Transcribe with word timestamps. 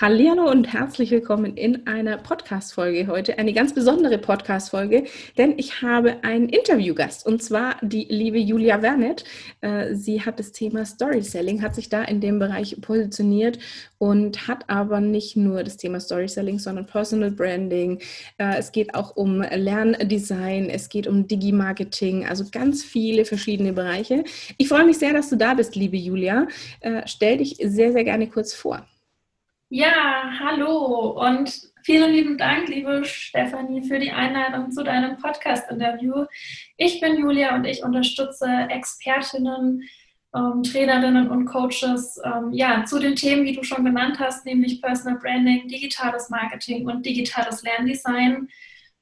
Hallo 0.00 0.48
und 0.48 0.72
herzlich 0.72 1.10
willkommen 1.10 1.56
in 1.56 1.88
einer 1.88 2.18
Podcast-Folge 2.18 3.08
heute, 3.08 3.36
eine 3.36 3.52
ganz 3.52 3.74
besondere 3.74 4.16
Podcast-Folge, 4.18 5.06
denn 5.36 5.58
ich 5.58 5.82
habe 5.82 6.22
einen 6.22 6.48
Interviewgast 6.48 7.26
und 7.26 7.42
zwar 7.42 7.78
die 7.82 8.06
liebe 8.08 8.38
Julia 8.38 8.80
Wernet. 8.80 9.24
Äh, 9.60 9.96
sie 9.96 10.24
hat 10.24 10.38
das 10.38 10.52
Thema 10.52 10.86
Storyselling, 10.86 11.62
hat 11.62 11.74
sich 11.74 11.88
da 11.88 12.04
in 12.04 12.20
dem 12.20 12.38
Bereich 12.38 12.80
positioniert 12.80 13.58
und 13.98 14.46
hat 14.46 14.70
aber 14.70 15.00
nicht 15.00 15.36
nur 15.36 15.64
das 15.64 15.78
Thema 15.78 15.98
Storyselling, 15.98 16.60
sondern 16.60 16.86
Personal 16.86 17.32
Branding. 17.32 17.98
Äh, 18.36 18.56
es 18.56 18.70
geht 18.70 18.94
auch 18.94 19.16
um 19.16 19.40
Lerndesign, 19.42 20.70
es 20.70 20.88
geht 20.90 21.08
um 21.08 21.26
Digi-Marketing, 21.26 22.24
also 22.24 22.44
ganz 22.52 22.84
viele 22.84 23.24
verschiedene 23.24 23.72
Bereiche. 23.72 24.22
Ich 24.58 24.68
freue 24.68 24.86
mich 24.86 24.98
sehr, 24.98 25.12
dass 25.12 25.28
du 25.28 25.34
da 25.34 25.54
bist, 25.54 25.74
liebe 25.74 25.96
Julia. 25.96 26.46
Äh, 26.82 27.02
stell 27.06 27.38
dich 27.38 27.56
sehr, 27.60 27.90
sehr 27.90 28.04
gerne 28.04 28.28
kurz 28.28 28.54
vor. 28.54 28.86
Ja, 29.70 30.32
hallo 30.40 31.10
und 31.10 31.52
vielen 31.82 32.12
lieben 32.12 32.38
Dank, 32.38 32.68
liebe 32.68 33.04
Stefanie, 33.04 33.82
für 33.82 33.98
die 33.98 34.10
Einladung 34.10 34.70
zu 34.70 34.82
deinem 34.82 35.18
Podcast-Interview. 35.18 36.24
Ich 36.78 37.02
bin 37.02 37.18
Julia 37.18 37.54
und 37.54 37.66
ich 37.66 37.82
unterstütze 37.82 38.46
Expertinnen, 38.70 39.82
ähm, 40.34 40.62
Trainerinnen 40.62 41.28
und 41.30 41.44
Coaches 41.44 42.18
ähm, 42.24 42.50
ja, 42.54 42.86
zu 42.86 42.98
den 42.98 43.14
Themen, 43.14 43.44
wie 43.44 43.56
du 43.56 43.62
schon 43.62 43.84
genannt 43.84 44.18
hast, 44.18 44.46
nämlich 44.46 44.80
Personal 44.80 45.18
Branding, 45.18 45.68
digitales 45.68 46.30
Marketing 46.30 46.88
und 46.88 47.04
digitales 47.04 47.62
Lerndesign. 47.62 48.48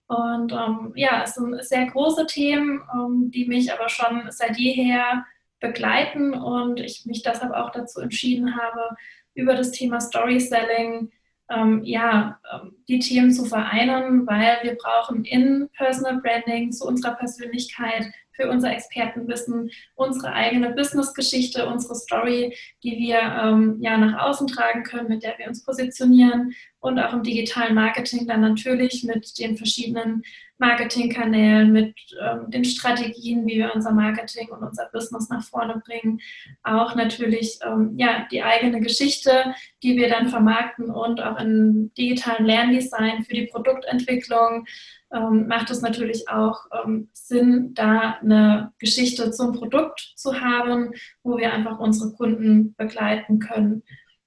Und 0.09 0.51
ähm, 0.53 0.93
ja, 0.97 1.23
es 1.23 1.35
sind 1.35 1.65
sehr 1.65 1.87
große 1.87 2.27
Themen, 2.27 2.83
ähm, 2.93 3.31
die 3.31 3.45
mich 3.45 3.73
aber 3.73 3.89
schon 3.89 4.25
seit 4.31 4.57
jeher 4.57 5.25
begleiten 5.61 6.35
und 6.35 6.81
ich 6.81 7.07
mich 7.07 7.23
deshalb 7.23 7.53
auch 7.53 7.71
dazu 7.71 8.01
entschieden 8.01 8.57
habe, 8.57 8.97
über 9.37 9.55
das 9.55 9.71
Thema 9.71 10.01
Storytelling 10.01 11.11
ähm, 11.51 11.83
ja, 11.85 12.41
ähm, 12.53 12.73
die 12.89 12.99
Themen 12.99 13.33
zu 13.33 13.45
vereinen, 13.45 14.27
weil 14.27 14.59
wir 14.63 14.75
brauchen 14.75 15.25
in 15.25 15.69
Personal 15.77 16.21
Branding 16.21 16.73
zu 16.73 16.87
unserer 16.87 17.15
Persönlichkeit 17.15 18.11
für 18.33 18.51
unser 18.51 18.73
Expertenwissen, 18.73 19.71
unsere 19.95 20.33
eigene 20.33 20.73
Businessgeschichte, 20.73 21.67
unsere 21.67 21.95
Story, 21.95 22.55
die 22.83 22.99
wir 22.99 23.19
ähm, 23.19 23.79
ja 23.81 23.97
nach 23.97 24.27
außen 24.27 24.47
tragen 24.47 24.83
können, 24.83 25.09
mit 25.09 25.23
der 25.23 25.39
wir 25.39 25.47
uns 25.47 25.65
positionieren. 25.65 26.53
Und 26.81 26.99
auch 26.99 27.13
im 27.13 27.23
digitalen 27.23 27.75
Marketing 27.75 28.27
dann 28.27 28.43
natürlich 28.43 29.05
mit 29.05 29.39
den 29.39 29.57
verschiedenen 29.57 30.23
Marketingkanälen, 30.59 31.73
mit 31.73 31.95
ähm, 32.21 32.51
den 32.51 32.65
Strategien, 32.65 33.47
wie 33.47 33.59
wir 33.59 33.73
unser 33.75 33.93
Marketing 33.93 34.49
und 34.49 34.63
unser 34.63 34.89
Business 34.93 35.29
nach 35.29 35.45
vorne 35.45 35.83
bringen. 35.85 36.21
Auch 36.63 36.95
natürlich 36.95 37.59
ähm, 37.65 37.95
ja, 37.97 38.27
die 38.31 38.43
eigene 38.43 38.81
Geschichte, 38.81 39.55
die 39.83 39.97
wir 39.97 40.09
dann 40.09 40.29
vermarkten 40.29 40.91
und 40.91 41.23
auch 41.23 41.39
im 41.39 41.93
digitalen 41.95 42.47
Lerndesign 42.47 43.25
für 43.25 43.35
die 43.35 43.47
Produktentwicklung 43.47 44.67
ähm, 45.13 45.47
macht 45.47 45.71
es 45.71 45.83
natürlich 45.83 46.29
auch 46.29 46.67
ähm, 46.85 47.09
Sinn, 47.13 47.75
da 47.75 48.19
eine 48.21 48.73
Geschichte 48.79 49.31
zum 49.31 49.53
Produkt 49.53 50.15
zu 50.17 50.41
haben, 50.41 50.91
wo 51.23 51.39
wir 51.39 51.53
einfach 51.53 51.79
unsere 51.79 52.13
Kunden 52.13 52.75
begleiten 52.75 53.39
können. 53.39 53.83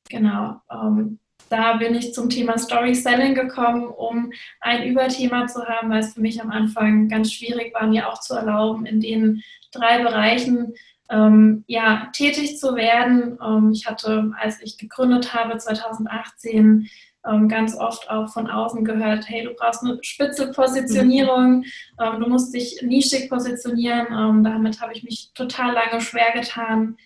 Genau. 0.10 0.62
Ähm, 0.72 1.20
da 1.50 1.74
bin 1.78 1.96
ich 1.96 2.14
zum 2.14 2.30
Thema 2.30 2.58
Story 2.58 2.94
Selling 2.94 3.36
gekommen, 3.36 3.88
um 3.88 4.32
ein 4.60 4.88
Überthema 4.88 5.48
zu 5.48 5.66
haben, 5.66 5.90
weil 5.90 6.00
es 6.00 6.14
für 6.14 6.22
mich 6.22 6.42
am 6.42 6.52
Anfang 6.52 7.10
ganz 7.10 7.34
schwierig 7.34 7.74
war, 7.74 7.88
mir 7.88 8.08
auch 8.08 8.20
zu 8.20 8.36
erlauben, 8.36 8.86
in 8.86 9.00
den 9.02 9.42
drei 9.72 10.02
Bereichen 10.04 10.74
ähm, 11.10 11.64
ja, 11.68 12.10
tätig 12.14 12.60
zu 12.60 12.76
werden. 12.76 13.38
Ähm, 13.44 13.72
ich 13.74 13.88
hatte, 13.88 14.32
als 14.40 14.62
ich 14.62 14.78
gegründet 14.78 15.34
habe, 15.34 15.58
2018, 15.58 16.88
ähm, 17.28 17.50
ganz 17.50 17.76
oft 17.76 18.10
auch 18.10 18.30
von 18.30 18.50
außen 18.50 18.86
gehört, 18.86 19.28
hey, 19.28 19.44
du 19.44 19.54
brauchst 19.54 19.84
eine 19.84 19.98
spitze 20.02 20.52
Positionierung, 20.52 21.58
mhm. 21.58 21.66
ähm, 22.00 22.20
du 22.22 22.30
musst 22.30 22.54
dich 22.54 22.82
nischig 22.82 23.30
positionieren. 23.30 24.08
Ähm, 24.12 24.44
damit 24.44 24.82
habe 24.82 24.94
ich 24.94 25.04
mich 25.04 25.32
total 25.34 25.74
lange 25.74 26.00
schwer 26.02 26.32
getan. 26.34 26.98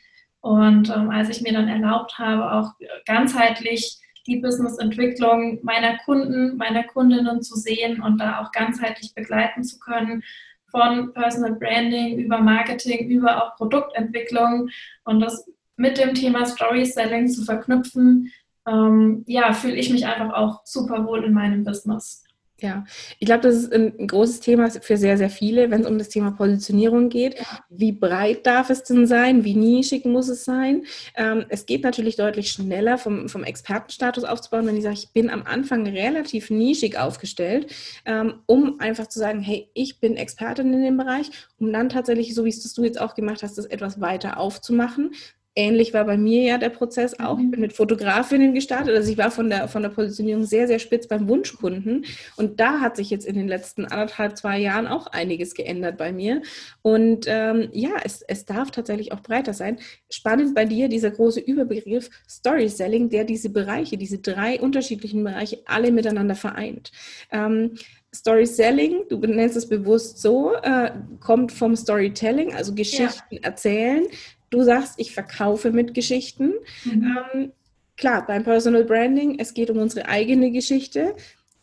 Und 0.42 0.90
als 0.92 1.30
ich 1.30 1.42
mir 1.42 1.54
dann 1.54 1.70
erlaubt 1.70 2.20
habe, 2.20 2.52
auch 2.52 2.74
ganzheitlich 3.06 4.02
die 4.26 4.38
Businessentwicklung 4.38 5.60
meiner 5.64 5.98
Kunden, 6.00 6.58
meiner 6.58 6.84
Kundinnen 6.84 7.42
zu 7.42 7.56
sehen 7.56 8.02
und 8.02 8.20
da 8.20 8.42
auch 8.42 8.52
ganzheitlich 8.52 9.14
begleiten 9.14 9.64
zu 9.64 9.80
können, 9.80 10.24
von 10.72 11.14
Personal 11.14 11.54
Branding 11.54 12.18
über 12.18 12.40
Marketing, 12.40 13.08
über 13.10 13.44
auch 13.44 13.56
Produktentwicklung 13.58 14.70
und 15.04 15.20
das 15.20 15.48
mit 15.76 15.98
dem 15.98 16.16
Thema 16.16 16.46
Story 16.46 16.86
Selling 16.86 17.28
zu 17.28 17.44
verknüpfen, 17.44 18.32
ähm, 18.68 19.24
ja, 19.28 19.54
fühle 19.54 19.76
ich 19.76 19.92
mich 19.92 20.06
einfach 20.06 20.34
auch 20.34 20.62
super 20.66 21.06
wohl 21.06 21.24
in 21.24 21.34
meinem 21.34 21.64
Business. 21.64 22.23
Ja, 22.64 22.86
ich 23.20 23.26
glaube, 23.26 23.42
das 23.42 23.56
ist 23.56 23.74
ein 23.74 24.08
großes 24.08 24.40
Thema 24.40 24.70
für 24.70 24.96
sehr, 24.96 25.18
sehr 25.18 25.30
viele, 25.30 25.70
wenn 25.70 25.82
es 25.82 25.88
um 25.88 25.98
das 25.98 26.08
Thema 26.08 26.32
Positionierung 26.32 27.10
geht. 27.10 27.36
Wie 27.70 27.92
breit 27.92 28.46
darf 28.46 28.70
es 28.70 28.84
denn 28.84 29.06
sein? 29.06 29.44
Wie 29.44 29.54
nischig 29.54 30.06
muss 30.06 30.30
es 30.30 30.46
sein? 30.46 30.86
Ähm, 31.16 31.44
es 31.50 31.66
geht 31.66 31.84
natürlich 31.84 32.16
deutlich 32.16 32.54
schneller 32.54 32.98
vom, 32.98 33.28
vom 33.28 33.44
Expertenstatus 33.44 34.24
aufzubauen, 34.24 34.66
wenn 34.66 34.78
ich 34.78 34.84
sage, 34.84 34.96
ich 34.96 35.12
bin 35.12 35.30
am 35.30 35.44
Anfang 35.44 35.86
relativ 35.86 36.50
nischig 36.52 36.98
aufgestellt, 36.98 37.68
ähm, 38.06 38.36
um 38.46 38.80
einfach 38.80 39.08
zu 39.08 39.20
sagen, 39.20 39.42
hey, 39.42 39.70
ich 39.74 40.00
bin 40.00 40.16
Expertin 40.16 40.72
in 40.72 40.84
dem 40.84 40.96
Bereich, 40.96 41.32
um 41.60 41.74
dann 41.74 41.90
tatsächlich, 41.90 42.34
so 42.34 42.46
wie 42.46 42.50
es 42.50 42.64
das 42.64 42.74
du 42.74 42.86
jetzt 42.86 43.02
auch 43.02 43.14
gemacht 43.14 43.44
hast, 43.44 43.58
das 43.58 43.66
etwas 43.66 44.00
weiter 44.00 44.38
aufzumachen, 44.38 45.12
ähnlich 45.56 45.94
war 45.94 46.06
bei 46.06 46.18
mir 46.18 46.44
ja 46.44 46.58
der 46.58 46.70
Prozess 46.70 47.20
auch. 47.20 47.38
Ich 47.38 47.50
bin 47.50 47.60
mhm. 47.60 47.62
mit 47.62 47.74
Fotografinnen 47.74 48.54
gestartet. 48.54 48.96
Also 48.96 49.12
ich 49.12 49.18
war 49.18 49.32
von 49.32 49.50
der, 49.50 49.68
von 49.68 49.84
der 49.84 49.90
Positionierung 49.90 50.44
sehr, 50.46 50.68
sehr 50.68 50.80
spitz 50.80 51.08
beim 51.08 51.28
Wunschkunden. 51.28 52.06
Und 52.36 52.60
da 52.60 52.80
hat 52.80 52.96
sich 52.96 53.10
jetzt 53.10 53.26
in 53.26 53.36
den 53.36 53.48
letzten 53.48 53.86
anderthalb, 53.86 54.38
zwei 54.38 54.60
Jahren 54.60 54.88
auch 54.88 55.08
einiges 55.08 55.54
geändert 55.54 55.98
bei 55.98 56.12
mir. 56.12 56.42
Und 56.82 57.26
ähm, 57.28 57.70
ja, 57.72 57.92
es, 58.04 58.22
es 58.24 58.46
darf 58.46 58.72
tatsächlich 58.72 59.12
auch 59.12 59.22
breiter 59.22 59.54
sein. 59.54 59.78
Spannend 60.10 60.56
bei 60.56 60.66
dir 60.66 60.90
dieser 60.90 61.12
große 61.12 61.40
Überbegriff 61.40 62.10
Story 62.28 62.70
Selling, 62.70 63.10
der 63.10 63.24
diese 63.24 63.50
Bereiche, 63.50 63.98
diese 63.98 64.20
drei 64.20 64.60
unterschiedlichen 64.60 65.24
Bereiche 65.24 65.60
alle 65.66 65.92
miteinander 65.92 66.36
vereint. 66.36 66.92
Ähm, 67.32 67.76
Story 68.14 68.46
Selling, 68.46 69.06
du 69.10 69.20
benennst 69.20 69.58
es 69.58 69.68
bewusst 69.68 70.20
so, 70.20 70.54
äh, 70.62 70.92
kommt 71.20 71.52
vom 71.52 71.76
Storytelling, 71.76 72.54
also 72.54 72.74
Geschichten 72.74 73.36
ja. 73.36 73.40
erzählen. 73.42 74.06
Du 74.54 74.62
sagst, 74.62 75.00
ich 75.00 75.16
verkaufe 75.16 75.72
mit 75.72 75.96
Geschichten. 75.96 76.54
Mhm. 76.86 77.18
Ähm, 77.34 77.52
klar, 77.98 78.24
beim 78.28 78.44
Personal 78.44 78.84
Branding, 78.84 79.40
es 79.40 79.56
geht 79.56 79.72
um 79.72 79.80
unsere 79.80 80.08
eigene 80.08 80.52
Geschichte. 80.52 81.16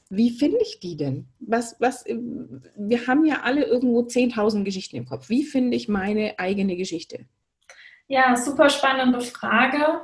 Wie 0.08 0.30
finde 0.30 0.58
ich 0.60 0.80
die 0.80 0.96
denn? 0.96 1.28
Was, 1.38 1.76
was, 1.78 2.04
wir 2.04 3.06
haben 3.06 3.24
ja 3.24 3.42
alle 3.44 3.62
irgendwo 3.62 4.00
10.000 4.00 4.64
Geschichten 4.64 4.96
im 4.96 5.06
Kopf. 5.06 5.28
Wie 5.28 5.44
finde 5.44 5.76
ich 5.76 5.88
meine 5.88 6.36
eigene 6.40 6.74
Geschichte? 6.74 7.26
Ja, 8.08 8.34
super 8.34 8.68
spannende 8.68 9.20
Frage, 9.20 10.00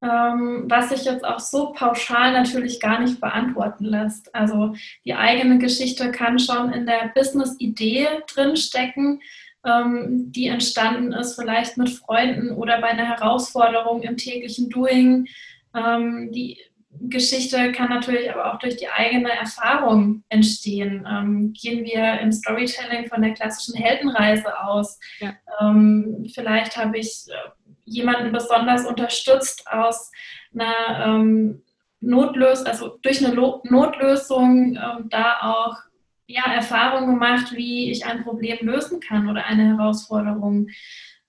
ähm, 0.00 0.66
was 0.68 0.90
sich 0.90 1.06
jetzt 1.06 1.24
auch 1.24 1.40
so 1.40 1.72
pauschal 1.72 2.32
natürlich 2.34 2.78
gar 2.78 3.00
nicht 3.00 3.20
beantworten 3.20 3.84
lässt. 3.84 4.32
Also 4.32 4.76
die 5.04 5.14
eigene 5.14 5.58
Geschichte 5.58 6.12
kann 6.12 6.38
schon 6.38 6.72
in 6.72 6.86
der 6.86 7.10
Business-Idee 7.16 8.06
drinstecken 8.32 9.20
ähm, 9.64 10.32
die 10.32 10.48
entstanden 10.48 11.12
ist, 11.12 11.34
vielleicht 11.34 11.76
mit 11.76 11.90
Freunden 11.90 12.52
oder 12.52 12.80
bei 12.80 12.88
einer 12.88 13.06
Herausforderung 13.06 14.02
im 14.02 14.16
täglichen 14.16 14.70
Doing. 14.70 15.26
Ähm, 15.74 16.30
die 16.32 16.58
Geschichte 17.00 17.72
kann 17.72 17.90
natürlich 17.90 18.30
aber 18.32 18.52
auch 18.52 18.58
durch 18.58 18.76
die 18.76 18.88
eigene 18.88 19.30
Erfahrung 19.30 20.24
entstehen. 20.28 21.06
Ähm, 21.08 21.52
gehen 21.52 21.84
wir 21.84 22.20
im 22.20 22.32
Storytelling 22.32 23.08
von 23.08 23.22
der 23.22 23.34
klassischen 23.34 23.74
Heldenreise 23.74 24.60
aus. 24.60 24.98
Ja. 25.20 25.34
Ähm, 25.60 26.26
vielleicht 26.34 26.76
habe 26.76 26.98
ich 26.98 27.26
äh, 27.28 27.34
jemanden 27.84 28.32
besonders 28.32 28.84
unterstützt 28.86 29.66
aus 29.70 30.10
einer 30.54 31.06
ähm, 31.06 31.62
Notlösung, 32.00 32.66
also 32.66 32.98
durch 33.02 33.24
eine 33.24 33.34
Notlösung 33.34 34.76
ähm, 34.76 35.08
da 35.08 35.38
auch 35.42 35.76
ja, 36.28 36.44
Erfahrung 36.52 37.06
gemacht, 37.06 37.56
wie 37.56 37.90
ich 37.90 38.06
ein 38.06 38.22
Problem 38.22 38.58
lösen 38.60 39.00
kann 39.00 39.28
oder 39.28 39.46
eine 39.46 39.76
Herausforderung. 39.76 40.68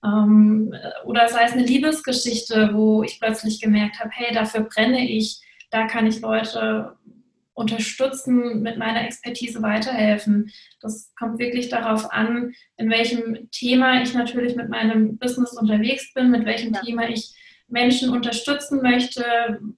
Ähm, 0.04 0.72
oder 1.04 1.28
sei 1.28 1.44
es 1.44 1.52
eine 1.52 1.64
Liebesgeschichte, 1.64 2.70
wo 2.74 3.02
ich 3.02 3.18
plötzlich 3.18 3.60
gemerkt 3.60 3.98
habe, 3.98 4.10
hey, 4.12 4.32
dafür 4.34 4.60
brenne 4.62 5.08
ich, 5.08 5.40
da 5.70 5.86
kann 5.86 6.06
ich 6.06 6.20
Leute 6.20 6.96
unterstützen, 7.54 8.62
mit 8.62 8.78
meiner 8.78 9.04
Expertise 9.04 9.62
weiterhelfen. 9.62 10.50
Das 10.80 11.12
kommt 11.18 11.38
wirklich 11.38 11.68
darauf 11.68 12.12
an, 12.12 12.54
in 12.76 12.90
welchem 12.90 13.50
Thema 13.50 14.02
ich 14.02 14.14
natürlich 14.14 14.54
mit 14.54 14.68
meinem 14.68 15.18
Business 15.18 15.52
unterwegs 15.52 16.12
bin, 16.14 16.30
mit 16.30 16.44
welchem 16.44 16.74
ja. 16.74 16.80
Thema 16.80 17.08
ich 17.08 17.34
Menschen 17.68 18.10
unterstützen 18.10 18.82
möchte, 18.82 19.24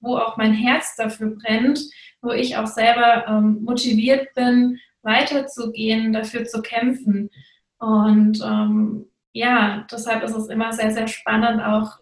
wo 0.01 0.17
auch 0.17 0.35
mein 0.37 0.53
Herz 0.53 0.95
dafür 0.97 1.35
brennt, 1.35 1.79
wo 2.21 2.31
ich 2.31 2.57
auch 2.57 2.67
selber 2.67 3.25
ähm, 3.27 3.59
motiviert 3.63 4.33
bin, 4.33 4.79
weiterzugehen, 5.03 6.13
dafür 6.13 6.45
zu 6.45 6.61
kämpfen. 6.61 7.29
Und 7.77 8.41
ähm, 8.43 9.05
ja, 9.33 9.85
deshalb 9.91 10.23
ist 10.23 10.35
es 10.35 10.47
immer 10.47 10.73
sehr, 10.73 10.91
sehr 10.91 11.07
spannend, 11.07 11.61
auch 11.61 11.97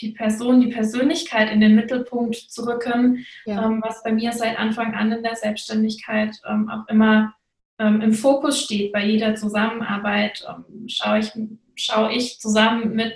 die 0.00 0.12
Person, 0.12 0.60
die 0.60 0.72
Persönlichkeit 0.72 1.50
in 1.50 1.60
den 1.60 1.74
Mittelpunkt 1.74 2.34
zu 2.36 2.66
rücken, 2.66 3.24
ja. 3.46 3.64
ähm, 3.64 3.82
was 3.84 4.02
bei 4.02 4.12
mir 4.12 4.32
seit 4.32 4.58
Anfang 4.58 4.94
an 4.94 5.12
in 5.12 5.22
der 5.22 5.36
Selbstständigkeit 5.36 6.36
ähm, 6.48 6.68
auch 6.68 6.86
immer 6.88 7.34
ähm, 7.78 8.00
im 8.00 8.12
Fokus 8.12 8.62
steht. 8.62 8.92
Bei 8.92 9.04
jeder 9.04 9.34
Zusammenarbeit 9.34 10.46
ähm, 10.48 10.88
schaue 10.88 11.20
ich, 11.20 11.32
schaue 11.74 12.12
ich 12.12 12.38
zusammen 12.40 12.94
mit 12.94 13.14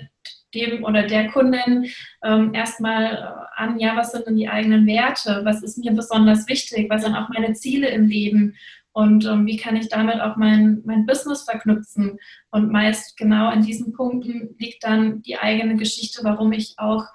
dem 0.53 0.83
oder 0.83 1.03
der 1.03 1.29
Kundin 1.29 1.87
ähm, 2.23 2.53
erstmal 2.53 3.05
äh, 3.05 3.61
an, 3.61 3.79
ja, 3.79 3.95
was 3.95 4.11
sind 4.11 4.27
denn 4.27 4.35
die 4.35 4.49
eigenen 4.49 4.85
Werte, 4.85 5.41
was 5.45 5.63
ist 5.63 5.77
mir 5.77 5.93
besonders 5.93 6.47
wichtig, 6.49 6.89
was 6.89 7.03
sind 7.03 7.15
auch 7.15 7.29
meine 7.29 7.53
Ziele 7.53 7.87
im 7.89 8.07
Leben 8.07 8.55
und 8.93 9.25
ähm, 9.25 9.45
wie 9.45 9.57
kann 9.57 9.75
ich 9.75 9.89
damit 9.89 10.19
auch 10.19 10.35
mein, 10.35 10.81
mein 10.85 11.05
Business 11.05 11.43
verknüpfen. 11.43 12.17
Und 12.51 12.71
meist 12.71 13.17
genau 13.17 13.51
in 13.51 13.61
diesen 13.61 13.93
Punkten 13.93 14.55
liegt 14.59 14.83
dann 14.83 15.21
die 15.21 15.37
eigene 15.37 15.77
Geschichte, 15.77 16.23
warum 16.23 16.51
ich 16.51 16.73
auch 16.77 17.05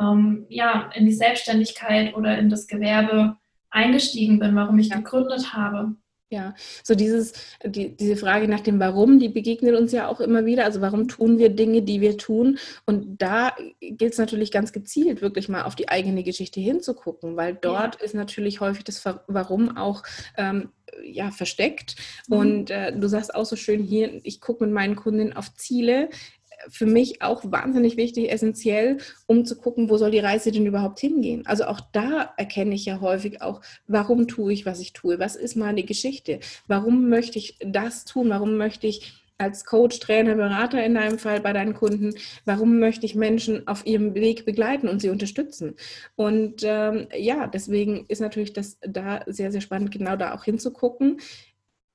ähm, 0.00 0.46
ja, 0.48 0.90
in 0.94 1.06
die 1.06 1.12
Selbstständigkeit 1.12 2.14
oder 2.14 2.38
in 2.38 2.48
das 2.48 2.66
Gewerbe 2.66 3.36
eingestiegen 3.70 4.38
bin, 4.38 4.54
warum 4.54 4.78
ich 4.78 4.88
ja. 4.88 4.96
gegründet 4.96 5.52
habe. 5.52 5.96
Ja, 6.28 6.54
so 6.82 6.96
dieses, 6.96 7.34
die, 7.64 7.96
diese 7.96 8.16
Frage 8.16 8.48
nach 8.48 8.60
dem 8.60 8.80
Warum, 8.80 9.20
die 9.20 9.28
begegnet 9.28 9.76
uns 9.76 9.92
ja 9.92 10.08
auch 10.08 10.18
immer 10.18 10.44
wieder. 10.44 10.64
Also 10.64 10.80
warum 10.80 11.06
tun 11.06 11.38
wir 11.38 11.50
Dinge, 11.50 11.82
die 11.82 12.00
wir 12.00 12.18
tun? 12.18 12.58
Und 12.84 13.22
da 13.22 13.54
gilt 13.80 14.12
es 14.12 14.18
natürlich 14.18 14.50
ganz 14.50 14.72
gezielt, 14.72 15.22
wirklich 15.22 15.48
mal 15.48 15.62
auf 15.62 15.76
die 15.76 15.88
eigene 15.88 16.24
Geschichte 16.24 16.58
hinzugucken, 16.58 17.36
weil 17.36 17.54
dort 17.54 17.96
ja. 17.96 18.04
ist 18.04 18.14
natürlich 18.14 18.60
häufig 18.60 18.82
das 18.82 19.04
Warum 19.28 19.76
auch 19.76 20.02
ähm, 20.36 20.70
ja, 21.04 21.30
versteckt. 21.30 21.96
Mhm. 22.28 22.36
Und 22.36 22.70
äh, 22.70 22.96
du 22.96 23.08
sagst 23.08 23.34
auch 23.34 23.46
so 23.46 23.56
schön 23.56 23.82
hier, 23.82 24.20
ich 24.24 24.40
gucke 24.40 24.64
mit 24.64 24.72
meinen 24.72 24.96
Kunden 24.96 25.32
auf 25.32 25.54
Ziele, 25.54 26.08
für 26.68 26.86
mich 26.86 27.22
auch 27.22 27.42
wahnsinnig 27.44 27.96
wichtig, 27.96 28.30
essentiell, 28.30 28.98
um 29.26 29.44
zu 29.44 29.56
gucken, 29.56 29.90
wo 29.90 29.96
soll 29.96 30.10
die 30.10 30.18
Reise 30.18 30.50
denn 30.52 30.66
überhaupt 30.66 31.00
hingehen. 31.00 31.46
Also 31.46 31.64
auch 31.64 31.80
da 31.92 32.32
erkenne 32.36 32.74
ich 32.74 32.84
ja 32.84 33.00
häufig 33.00 33.42
auch, 33.42 33.60
warum 33.86 34.26
tue 34.26 34.52
ich, 34.52 34.66
was 34.66 34.80
ich 34.80 34.92
tue, 34.92 35.18
was 35.18 35.36
ist 35.36 35.56
meine 35.56 35.84
Geschichte, 35.84 36.40
warum 36.66 37.08
möchte 37.08 37.38
ich 37.38 37.58
das 37.60 38.04
tun, 38.04 38.30
warum 38.30 38.56
möchte 38.56 38.86
ich 38.86 39.25
als 39.38 39.64
Coach, 39.64 39.98
Trainer, 40.00 40.34
Berater 40.34 40.84
in 40.84 40.94
deinem 40.94 41.18
Fall 41.18 41.40
bei 41.40 41.52
deinen 41.52 41.74
Kunden, 41.74 42.14
warum 42.44 42.78
möchte 42.78 43.06
ich 43.06 43.14
Menschen 43.14 43.66
auf 43.68 43.86
ihrem 43.86 44.14
Weg 44.14 44.44
begleiten 44.44 44.88
und 44.88 45.00
sie 45.00 45.10
unterstützen? 45.10 45.74
Und 46.14 46.62
ähm, 46.64 47.06
ja, 47.16 47.46
deswegen 47.46 48.06
ist 48.08 48.20
natürlich 48.20 48.52
das 48.52 48.78
da 48.80 49.20
sehr, 49.26 49.52
sehr 49.52 49.60
spannend, 49.60 49.90
genau 49.90 50.16
da 50.16 50.34
auch 50.34 50.44
hinzugucken 50.44 51.18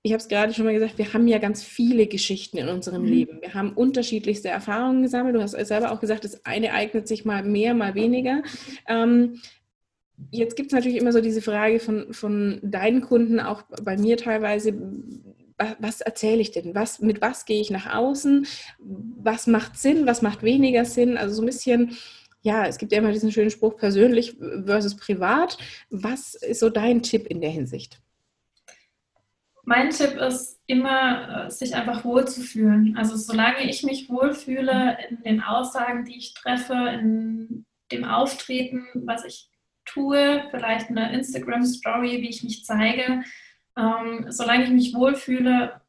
ich 0.03 0.13
habe 0.13 0.21
es 0.21 0.27
gerade 0.27 0.53
schon 0.53 0.65
mal 0.65 0.73
gesagt, 0.73 0.97
wir 0.97 1.13
haben 1.13 1.27
ja 1.27 1.37
ganz 1.37 1.63
viele 1.63 2.07
Geschichten 2.07 2.57
in 2.57 2.69
unserem 2.69 3.03
mhm. 3.03 3.07
Leben. 3.07 3.41
Wir 3.41 3.53
haben 3.53 3.73
unterschiedlichste 3.73 4.49
Erfahrungen 4.49 5.03
gesammelt. 5.03 5.35
Du 5.35 5.41
hast 5.41 5.51
selber 5.51 5.91
auch 5.91 5.99
gesagt, 5.99 6.23
das 6.23 6.43
eine 6.45 6.73
eignet 6.73 7.07
sich 7.07 7.23
mal 7.23 7.43
mehr, 7.43 7.75
mal 7.75 7.93
weniger. 7.93 8.41
Ähm, 8.87 9.39
jetzt 10.31 10.55
gibt 10.55 10.71
es 10.71 10.75
natürlich 10.75 10.97
immer 10.97 11.11
so 11.11 11.21
diese 11.21 11.41
Frage 11.41 11.79
von, 11.79 12.13
von 12.13 12.59
deinen 12.63 13.01
Kunden, 13.01 13.39
auch 13.39 13.61
bei 13.83 13.95
mir 13.95 14.17
teilweise, 14.17 14.73
was, 15.61 15.75
was 15.79 16.01
erzähle 16.01 16.41
ich 16.41 16.51
denn? 16.51 16.75
Was, 16.75 16.99
mit 16.99 17.21
was 17.21 17.45
gehe 17.45 17.61
ich 17.61 17.69
nach 17.69 17.93
außen? 17.93 18.47
Was 18.79 19.47
macht 19.47 19.77
Sinn? 19.77 20.05
Was 20.07 20.21
macht 20.21 20.43
weniger 20.43 20.85
Sinn? 20.85 21.17
Also 21.17 21.35
so 21.35 21.41
ein 21.43 21.47
bisschen 21.47 21.97
ja, 22.43 22.65
es 22.65 22.77
gibt 22.77 22.91
ja 22.91 22.97
immer 22.97 23.11
diesen 23.11 23.31
schönen 23.31 23.51
Spruch 23.51 23.77
persönlich 23.77 24.35
versus 24.65 24.95
privat. 24.95 25.57
Was 25.89 26.33
ist 26.33 26.59
so 26.59 26.69
dein 26.69 27.03
Tipp 27.03 27.27
in 27.27 27.39
der 27.39 27.51
Hinsicht? 27.51 28.01
Mein 29.63 29.91
Tipp 29.91 30.17
ist 30.17 30.59
immer, 30.65 31.45
äh, 31.45 31.51
sich 31.51 31.75
einfach 31.75 32.03
wohlzufühlen. 32.03 32.95
Also 32.97 33.15
solange 33.15 33.69
ich 33.69 33.83
mich 33.83 34.09
wohlfühle 34.09 34.97
in 35.09 35.21
den 35.21 35.41
Aussagen, 35.41 36.03
die 36.05 36.17
ich 36.17 36.33
treffe, 36.33 36.73
in 36.73 37.65
dem 37.91 38.03
Auftreten, 38.03 38.87
was 38.95 39.23
ich 39.23 39.49
tue, 39.85 40.43
vielleicht 40.49 40.89
eine 40.89 41.13
Instagram-Story, 41.13 42.21
wie 42.21 42.29
ich 42.29 42.43
mich 42.43 42.65
zeige, 42.65 43.23
ähm, 43.77 44.25
solange 44.29 44.65
ich 44.65 44.69
mich 44.69 44.93
wohlfühle, 44.93 45.81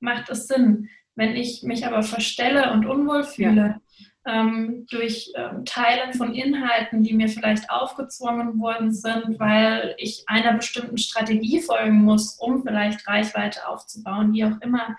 macht 0.00 0.28
es 0.30 0.46
Sinn. 0.46 0.88
Wenn 1.14 1.34
ich 1.34 1.62
mich 1.62 1.86
aber 1.86 2.02
verstelle 2.02 2.72
und 2.72 2.86
unwohl 2.86 3.24
fühle, 3.24 3.56
ja 3.56 3.80
ähm, 4.28 4.86
durch 4.90 5.32
ähm, 5.34 5.64
Teilen 5.64 6.12
von 6.12 6.34
Inhalten, 6.34 7.02
die 7.02 7.14
mir 7.14 7.28
vielleicht 7.28 7.70
aufgezwungen 7.70 8.60
worden 8.60 8.92
sind, 8.92 9.38
weil 9.40 9.94
ich 9.98 10.24
einer 10.26 10.52
bestimmten 10.52 10.98
Strategie 10.98 11.60
folgen 11.60 12.02
muss, 12.02 12.34
um 12.34 12.62
vielleicht 12.62 13.06
Reichweite 13.08 13.66
aufzubauen, 13.66 14.32
wie 14.34 14.44
auch 14.44 14.60
immer, 14.60 14.96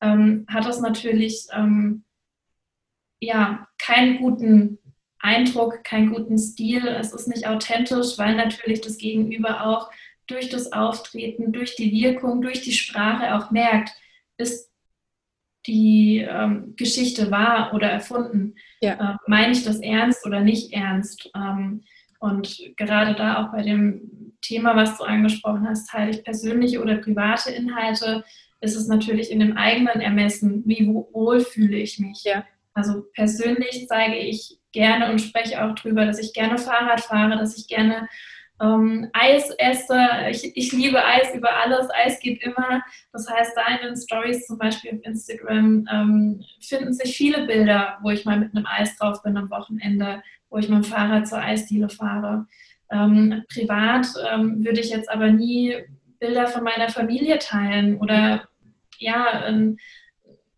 ähm, 0.00 0.46
hat 0.48 0.64
das 0.64 0.80
natürlich 0.80 1.46
ähm, 1.52 2.04
ja 3.20 3.66
keinen 3.78 4.18
guten 4.18 4.78
Eindruck, 5.18 5.82
keinen 5.82 6.14
guten 6.14 6.38
Stil. 6.38 6.86
Es 6.86 7.12
ist 7.12 7.26
nicht 7.26 7.48
authentisch, 7.48 8.16
weil 8.16 8.36
natürlich 8.36 8.80
das 8.80 8.96
Gegenüber 8.96 9.66
auch 9.66 9.90
durch 10.28 10.48
das 10.48 10.72
Auftreten, 10.72 11.52
durch 11.52 11.74
die 11.74 11.90
Wirkung, 11.90 12.40
durch 12.40 12.62
die 12.62 12.72
Sprache 12.72 13.34
auch 13.34 13.50
merkt, 13.50 13.90
ist 14.36 14.70
die 15.66 16.26
ähm, 16.28 16.74
Geschichte 16.76 17.30
wahr 17.30 17.72
oder 17.74 17.90
erfunden? 17.90 18.54
Ja. 18.80 19.14
Äh, 19.14 19.16
meine 19.26 19.52
ich 19.52 19.64
das 19.64 19.80
ernst 19.80 20.24
oder 20.24 20.40
nicht 20.40 20.72
ernst? 20.72 21.30
Ähm, 21.34 21.82
und 22.20 22.72
gerade 22.76 23.14
da 23.14 23.42
auch 23.42 23.52
bei 23.52 23.62
dem 23.62 24.34
Thema, 24.40 24.76
was 24.76 24.98
du 24.98 25.04
angesprochen 25.04 25.68
hast, 25.68 25.90
teile 25.90 26.10
ich 26.10 26.24
persönliche 26.24 26.80
oder 26.80 26.96
private 26.96 27.50
Inhalte, 27.50 28.24
ist 28.60 28.76
es 28.76 28.88
natürlich 28.88 29.30
in 29.30 29.40
dem 29.40 29.56
eigenen 29.56 30.00
Ermessen, 30.00 30.62
wie 30.66 30.86
wohl 30.88 31.40
fühle 31.40 31.76
ich 31.76 31.98
mich. 31.98 32.24
Ja. 32.24 32.44
Also 32.74 33.04
persönlich 33.14 33.86
zeige 33.88 34.16
ich 34.16 34.58
gerne 34.72 35.10
und 35.10 35.20
spreche 35.20 35.64
auch 35.64 35.74
darüber, 35.74 36.06
dass 36.06 36.18
ich 36.18 36.32
gerne 36.32 36.58
Fahrrad 36.58 37.00
fahre, 37.00 37.36
dass 37.36 37.56
ich 37.56 37.68
gerne 37.68 38.08
ähm, 38.60 39.08
Eis 39.12 39.50
esse. 39.58 39.98
Ich, 40.30 40.56
ich, 40.56 40.72
liebe 40.72 41.04
Eis 41.04 41.34
über 41.34 41.54
alles. 41.56 41.88
Eis 41.94 42.18
geht 42.20 42.42
immer. 42.42 42.82
Das 43.12 43.28
heißt, 43.30 43.56
da 43.56 43.74
in 43.76 43.86
den 43.86 43.96
Stories 43.96 44.46
zum 44.46 44.58
Beispiel 44.58 44.94
auf 44.94 45.04
Instagram 45.04 45.86
ähm, 45.92 46.44
finden 46.60 46.92
sich 46.92 47.16
viele 47.16 47.46
Bilder, 47.46 47.98
wo 48.02 48.10
ich 48.10 48.24
mal 48.24 48.38
mit 48.38 48.54
einem 48.54 48.66
Eis 48.66 48.96
drauf 48.96 49.22
bin 49.22 49.36
am 49.36 49.50
Wochenende, 49.50 50.22
wo 50.50 50.58
ich 50.58 50.68
mit 50.68 50.84
dem 50.84 50.90
Fahrrad 50.90 51.28
zur 51.28 51.38
Eisdiele 51.38 51.88
fahre. 51.88 52.46
Ähm, 52.90 53.44
privat 53.52 54.06
ähm, 54.32 54.64
würde 54.64 54.80
ich 54.80 54.90
jetzt 54.90 55.10
aber 55.10 55.30
nie 55.30 55.76
Bilder 56.18 56.46
von 56.46 56.64
meiner 56.64 56.88
Familie 56.88 57.38
teilen 57.38 57.98
oder 57.98 58.48
ja, 58.98 59.44
ein 59.44 59.78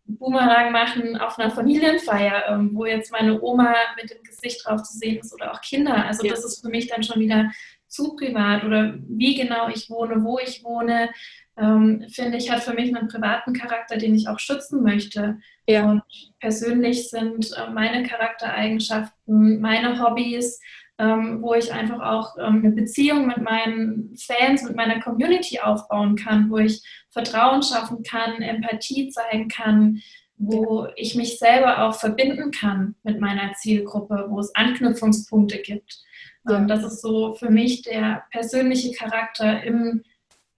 Boomerang 0.05 0.71
machen 0.71 1.17
auf 1.17 1.37
einer 1.37 1.51
Familienfeier, 1.51 2.47
ähm, 2.49 2.71
wo 2.73 2.85
jetzt 2.85 3.11
meine 3.11 3.41
Oma 3.41 3.75
mit 4.01 4.09
dem 4.09 4.23
Gesicht 4.23 4.65
drauf 4.65 4.83
zu 4.83 4.97
sehen 4.97 5.19
ist 5.19 5.33
oder 5.33 5.51
auch 5.51 5.61
Kinder. 5.61 6.05
Also 6.05 6.25
ja. 6.25 6.31
das 6.31 6.43
ist 6.43 6.61
für 6.61 6.69
mich 6.69 6.87
dann 6.87 7.03
schon 7.03 7.21
wieder 7.21 7.51
zu 7.91 8.15
privat 8.15 8.63
oder 8.63 8.95
wie 9.07 9.35
genau 9.35 9.67
ich 9.67 9.89
wohne, 9.89 10.23
wo 10.23 10.39
ich 10.39 10.63
wohne, 10.63 11.09
ähm, 11.57 12.05
finde 12.09 12.37
ich, 12.37 12.49
hat 12.49 12.63
für 12.63 12.73
mich 12.73 12.95
einen 12.95 13.09
privaten 13.09 13.53
Charakter, 13.53 13.97
den 13.97 14.15
ich 14.15 14.29
auch 14.29 14.39
schützen 14.39 14.81
möchte. 14.81 15.37
Ja. 15.67 15.89
Und 15.89 16.01
persönlich 16.39 17.09
sind 17.09 17.51
äh, 17.51 17.69
meine 17.69 18.03
Charaktereigenschaften, 18.03 19.59
meine 19.59 20.01
Hobbys, 20.01 20.59
ähm, 20.97 21.41
wo 21.41 21.53
ich 21.53 21.73
einfach 21.73 21.99
auch 21.99 22.37
ähm, 22.37 22.61
eine 22.63 22.71
Beziehung 22.71 23.27
mit 23.27 23.41
meinen 23.41 24.15
Fans, 24.17 24.63
mit 24.63 24.75
meiner 24.75 25.01
Community 25.01 25.59
aufbauen 25.59 26.15
kann, 26.15 26.49
wo 26.49 26.59
ich 26.59 26.81
Vertrauen 27.09 27.61
schaffen 27.61 28.03
kann, 28.03 28.41
Empathie 28.41 29.09
zeigen 29.09 29.49
kann, 29.49 30.01
wo 30.37 30.87
ich 30.95 31.15
mich 31.15 31.37
selber 31.37 31.83
auch 31.83 31.95
verbinden 31.95 32.51
kann 32.51 32.95
mit 33.03 33.19
meiner 33.19 33.53
Zielgruppe, 33.53 34.25
wo 34.29 34.39
es 34.39 34.55
Anknüpfungspunkte 34.55 35.59
gibt. 35.59 36.01
Ja. 36.47 36.59
Das 36.65 36.83
ist 36.83 37.01
so 37.01 37.35
für 37.35 37.49
mich 37.49 37.83
der 37.83 38.23
persönliche 38.31 38.91
Charakter 38.93 39.63
im 39.63 40.03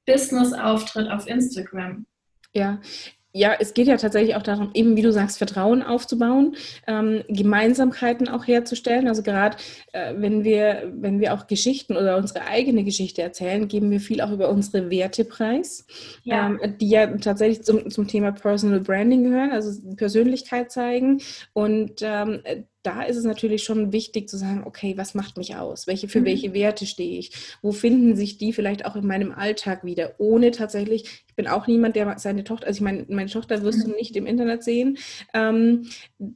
Business-Auftritt 0.06 1.10
auf 1.10 1.28
Instagram. 1.28 2.06
Ja, 2.54 2.80
ja, 3.36 3.56
es 3.60 3.74
geht 3.74 3.88
ja 3.88 3.98
tatsächlich 3.98 4.36
auch 4.36 4.44
darum, 4.44 4.70
eben 4.76 4.96
wie 4.96 5.02
du 5.02 5.12
sagst, 5.12 5.40
Vertrauen 5.40 5.82
aufzubauen, 5.82 6.56
ähm, 6.86 7.24
Gemeinsamkeiten 7.28 8.30
auch 8.30 8.46
herzustellen. 8.46 9.08
Also 9.08 9.24
gerade 9.24 9.58
äh, 9.92 10.14
wenn 10.16 10.44
wir, 10.44 10.94
wenn 10.94 11.20
wir 11.20 11.34
auch 11.34 11.48
Geschichten 11.48 11.98
oder 11.98 12.18
unsere 12.18 12.46
eigene 12.46 12.84
Geschichte 12.84 13.24
erzählen, 13.24 13.68
geben 13.68 13.90
wir 13.90 14.00
viel 14.00 14.22
auch 14.22 14.30
über 14.30 14.50
unsere 14.50 14.92
Werte 14.92 15.26
preis, 15.26 15.88
ja. 16.22 16.46
Ähm, 16.46 16.78
die 16.80 16.90
ja 16.90 17.08
tatsächlich 17.18 17.64
zum, 17.64 17.90
zum 17.90 18.08
Thema 18.08 18.34
Personal 18.34 18.82
Branding 18.82 19.24
gehören, 19.24 19.52
also 19.52 19.82
Persönlichkeit 19.96 20.72
zeigen. 20.72 21.20
Und 21.54 22.02
ähm, 22.04 22.44
da 22.84 23.02
ist 23.04 23.16
es 23.16 23.24
natürlich 23.24 23.64
schon 23.64 23.94
wichtig 23.94 24.28
zu 24.28 24.38
sagen, 24.38 24.64
okay, 24.66 24.98
was 24.98 25.16
macht 25.16 25.38
mich 25.38 25.56
aus? 25.56 25.88
Welche, 25.88 26.10
für 26.10 26.20
mhm. 26.20 26.26
welche 26.26 26.54
Werte 26.54 26.86
stehe 26.86 27.18
ich? 27.18 27.32
Wo 27.62 27.72
finden 27.72 28.16
sich 28.16 28.38
die 28.38 28.52
vielleicht 28.52 28.86
auch 28.86 28.98
in 28.98 29.08
meinem 29.08 29.32
Alltag 29.32 29.86
wieder? 29.86 30.16
Ohne 30.18 30.52
tatsächlich, 30.52 31.24
ich 31.28 31.36
bin 31.36 31.48
auch 31.48 31.66
niemand, 31.66 31.96
der 31.96 32.20
seine 32.20 32.44
Tochter, 32.44 32.68
also 32.68 32.78
ich 32.78 32.82
meine, 32.82 33.06
meine 33.08 33.30
Tochter 33.30 33.64
wirst 33.64 33.80
mhm. 33.80 33.92
du 33.92 33.96
nicht 33.96 34.16
im 34.18 34.26
Internet 34.26 34.64
sehen. 34.64 34.98
Ähm, 35.34 35.90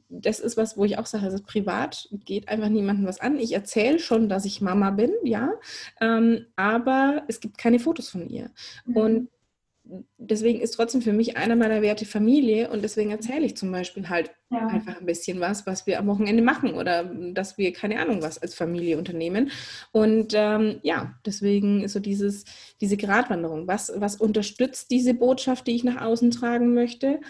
das 0.08 0.40
ist 0.40 0.56
was, 0.56 0.78
wo 0.78 0.84
ich 0.84 0.98
auch 0.98 1.06
sage, 1.06 1.24
also 1.24 1.38
privat 1.42 2.08
geht 2.24 2.48
einfach 2.48 2.70
niemandem 2.70 3.06
was 3.06 3.20
an. 3.20 3.38
Ich 3.38 3.52
erzähle 3.52 3.98
schon, 3.98 4.30
dass 4.30 4.46
ich 4.46 4.62
Mama 4.62 4.90
bin, 4.90 5.12
ja, 5.24 5.52
ähm, 6.00 6.46
aber 6.56 7.24
es 7.28 7.40
gibt 7.40 7.58
keine 7.58 7.78
Fotos 7.78 8.08
von 8.08 8.28
ihr. 8.28 8.50
Mhm. 8.86 8.96
Und 8.96 9.28
deswegen 10.18 10.60
ist 10.60 10.72
trotzdem 10.72 11.02
für 11.02 11.12
mich 11.12 11.36
einer 11.36 11.56
meiner 11.56 11.82
Werte 11.82 12.04
Familie 12.04 12.70
und 12.70 12.82
deswegen 12.82 13.10
erzähle 13.10 13.46
ich 13.46 13.56
zum 13.56 13.72
Beispiel 13.72 14.08
halt 14.08 14.30
ja. 14.50 14.66
einfach 14.66 15.00
ein 15.00 15.06
bisschen 15.06 15.40
was, 15.40 15.66
was 15.66 15.86
wir 15.86 15.98
am 15.98 16.06
Wochenende 16.06 16.42
machen 16.42 16.74
oder 16.74 17.04
dass 17.04 17.58
wir 17.58 17.72
keine 17.72 18.00
Ahnung 18.00 18.22
was 18.22 18.38
als 18.38 18.54
Familie 18.54 18.98
unternehmen. 18.98 19.50
Und 19.92 20.32
ähm, 20.34 20.80
ja, 20.82 21.14
deswegen 21.24 21.82
ist 21.82 21.94
so 21.94 22.00
dieses, 22.00 22.44
diese 22.80 22.96
Gratwanderung. 22.96 23.66
Was, 23.66 23.92
was 23.96 24.16
unterstützt 24.16 24.90
diese 24.90 25.14
Botschaft, 25.14 25.66
die 25.66 25.76
ich 25.76 25.84
nach 25.84 26.02
außen 26.02 26.30
tragen 26.30 26.74
möchte? 26.74 27.20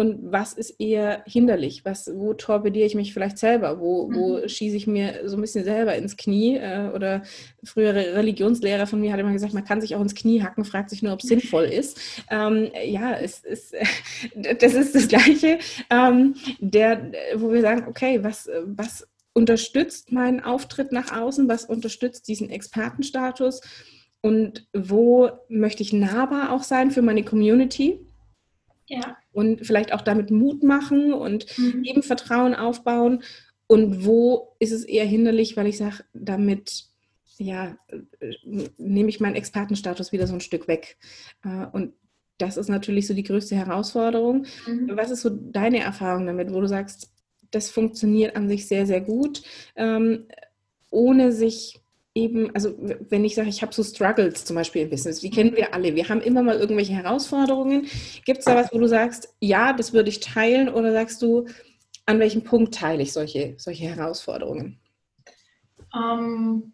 Und 0.00 0.32
was 0.32 0.54
ist 0.54 0.80
eher 0.80 1.22
hinderlich? 1.26 1.84
Was, 1.84 2.10
wo 2.14 2.32
torpediere 2.32 2.86
ich 2.86 2.94
mich 2.94 3.12
vielleicht 3.12 3.36
selber? 3.36 3.80
Wo, 3.80 4.08
wo 4.10 4.38
mhm. 4.38 4.48
schieße 4.48 4.74
ich 4.74 4.86
mir 4.86 5.28
so 5.28 5.36
ein 5.36 5.42
bisschen 5.42 5.62
selber 5.62 5.94
ins 5.94 6.16
Knie? 6.16 6.56
Äh, 6.56 6.90
oder 6.94 7.22
frühere 7.62 8.14
Religionslehrer 8.14 8.86
von 8.86 8.98
mir 8.98 9.12
hat 9.12 9.20
immer 9.20 9.34
gesagt, 9.34 9.52
man 9.52 9.66
kann 9.66 9.82
sich 9.82 9.94
auch 9.94 10.00
ins 10.00 10.14
Knie 10.14 10.42
hacken, 10.42 10.64
fragt 10.64 10.88
sich 10.88 11.02
nur, 11.02 11.12
ob 11.12 11.20
es 11.20 11.28
sinnvoll 11.28 11.64
ist. 11.64 12.00
Ähm, 12.30 12.70
ja, 12.82 13.12
es 13.12 13.40
ist, 13.40 13.74
das 14.58 14.72
ist 14.72 14.94
das 14.94 15.06
Gleiche, 15.06 15.58
ähm, 15.90 16.34
der, 16.60 17.12
wo 17.34 17.52
wir 17.52 17.60
sagen, 17.60 17.84
okay, 17.86 18.24
was, 18.24 18.48
was 18.64 19.06
unterstützt 19.34 20.12
meinen 20.12 20.40
Auftritt 20.40 20.92
nach 20.92 21.12
außen? 21.12 21.46
Was 21.46 21.66
unterstützt 21.66 22.26
diesen 22.26 22.48
Expertenstatus? 22.48 23.60
Und 24.22 24.66
wo 24.72 25.28
möchte 25.50 25.82
ich 25.82 25.92
nahbar 25.92 26.52
auch 26.52 26.62
sein 26.62 26.90
für 26.90 27.02
meine 27.02 27.22
Community? 27.22 28.00
Ja. 28.86 29.18
Und 29.32 29.66
vielleicht 29.66 29.92
auch 29.92 30.00
damit 30.02 30.30
Mut 30.30 30.62
machen 30.62 31.12
und 31.12 31.46
mhm. 31.56 31.84
eben 31.84 32.02
Vertrauen 32.02 32.54
aufbauen. 32.54 33.22
Und 33.66 34.04
wo 34.04 34.56
ist 34.58 34.72
es 34.72 34.84
eher 34.84 35.04
hinderlich, 35.04 35.56
weil 35.56 35.68
ich 35.68 35.78
sage, 35.78 36.04
damit 36.12 36.90
ja, 37.38 37.76
nehme 38.76 39.08
ich 39.08 39.20
meinen 39.20 39.36
Expertenstatus 39.36 40.12
wieder 40.12 40.26
so 40.26 40.34
ein 40.34 40.40
Stück 40.40 40.68
weg. 40.68 40.98
Äh, 41.44 41.66
und 41.72 41.94
das 42.38 42.56
ist 42.56 42.68
natürlich 42.68 43.06
so 43.06 43.14
die 43.14 43.22
größte 43.22 43.56
Herausforderung. 43.56 44.46
Mhm. 44.66 44.90
Was 44.94 45.10
ist 45.10 45.22
so 45.22 45.30
deine 45.30 45.80
Erfahrung 45.80 46.26
damit, 46.26 46.52
wo 46.52 46.60
du 46.60 46.66
sagst, 46.66 47.10
das 47.50 47.70
funktioniert 47.70 48.36
an 48.36 48.48
sich 48.48 48.68
sehr, 48.68 48.86
sehr 48.86 49.00
gut, 49.00 49.42
ähm, 49.76 50.26
ohne 50.90 51.32
sich 51.32 51.79
eben, 52.14 52.54
also 52.54 52.74
wenn 53.08 53.24
ich 53.24 53.34
sage, 53.34 53.48
ich 53.48 53.62
habe 53.62 53.72
so 53.72 53.82
Struggles 53.82 54.44
zum 54.44 54.56
Beispiel 54.56 54.82
im 54.82 54.90
Business, 54.90 55.20
die 55.20 55.30
kennen 55.30 55.54
wir 55.54 55.74
alle. 55.74 55.94
Wir 55.94 56.08
haben 56.08 56.20
immer 56.20 56.42
mal 56.42 56.56
irgendwelche 56.56 56.92
Herausforderungen. 56.92 57.86
Gibt 58.24 58.40
es 58.40 58.44
da 58.44 58.56
was, 58.56 58.72
wo 58.72 58.78
du 58.78 58.88
sagst, 58.88 59.34
ja, 59.40 59.72
das 59.72 59.92
würde 59.92 60.08
ich 60.08 60.20
teilen 60.20 60.68
oder 60.68 60.92
sagst 60.92 61.22
du, 61.22 61.46
an 62.06 62.18
welchem 62.18 62.42
Punkt 62.42 62.74
teile 62.74 63.02
ich 63.02 63.12
solche, 63.12 63.54
solche 63.58 63.84
Herausforderungen? 63.84 64.80
Um, 65.92 66.02
ähm, 66.02 66.72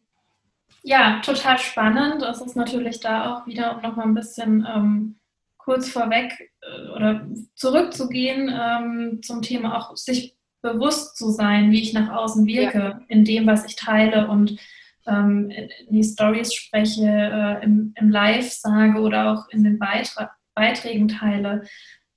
ja, 0.82 1.20
total 1.24 1.58
spannend. 1.58 2.22
Es 2.22 2.40
ist 2.40 2.56
natürlich 2.56 3.00
da 3.00 3.34
auch 3.34 3.46
wieder, 3.46 3.76
um 3.76 3.82
nochmal 3.82 4.06
ein 4.06 4.14
bisschen 4.14 4.66
ähm, 4.72 5.16
kurz 5.58 5.88
vorweg 5.88 6.32
äh, 6.62 6.90
oder 6.90 7.26
zurückzugehen 7.54 8.48
ähm, 8.54 9.20
zum 9.22 9.42
Thema 9.42 9.76
auch 9.76 9.96
sich 9.96 10.36
bewusst 10.62 11.16
zu 11.16 11.30
sein, 11.30 11.70
wie 11.70 11.82
ich 11.82 11.92
nach 11.92 12.10
außen 12.10 12.46
wirke, 12.46 12.78
ja. 12.78 13.00
in 13.08 13.24
dem, 13.24 13.46
was 13.46 13.64
ich 13.64 13.76
teile 13.76 14.28
und 14.28 14.58
ähm, 15.06 15.50
in 15.50 15.68
die 15.90 16.04
Stories 16.04 16.54
spreche, 16.54 17.06
äh, 17.06 17.64
im, 17.64 17.92
im, 17.96 18.10
Live 18.10 18.50
sage 18.50 19.00
oder 19.00 19.32
auch 19.32 19.48
in 19.50 19.64
den 19.64 19.78
Beitra 19.78 20.30
Beiträgen 20.54 21.08
teile. 21.08 21.64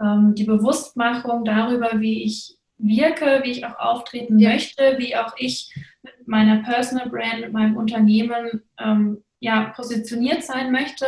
Ähm, 0.02 0.34
die 0.36 0.46
Bewusstmachung 0.46 1.44
darüber, 1.44 2.00
wie 2.00 2.24
ich 2.24 2.56
wirke, 2.78 3.42
wie 3.44 3.52
ich 3.52 3.66
auch 3.66 3.78
auftreten 3.78 4.40
ja. 4.40 4.52
möchte, 4.52 4.96
wie 4.98 5.16
auch 5.16 5.34
ich 5.38 5.74
mit 6.02 6.28
meiner 6.28 6.64
Personal 6.64 7.10
Brand, 7.10 7.42
mit 7.42 7.54
meinem 7.54 7.76
Unternehmen 7.76 8.64
ähm, 8.80 9.24
ja, 9.40 9.72
positioniert 9.76 10.44
sein 10.44 10.72
möchte, 10.72 11.06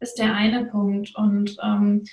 ist 0.00 0.18
der 0.18 0.34
eine 0.34 0.66
Punkt. 0.66 1.14
Und 1.14 1.56
ähm, 1.62 2.04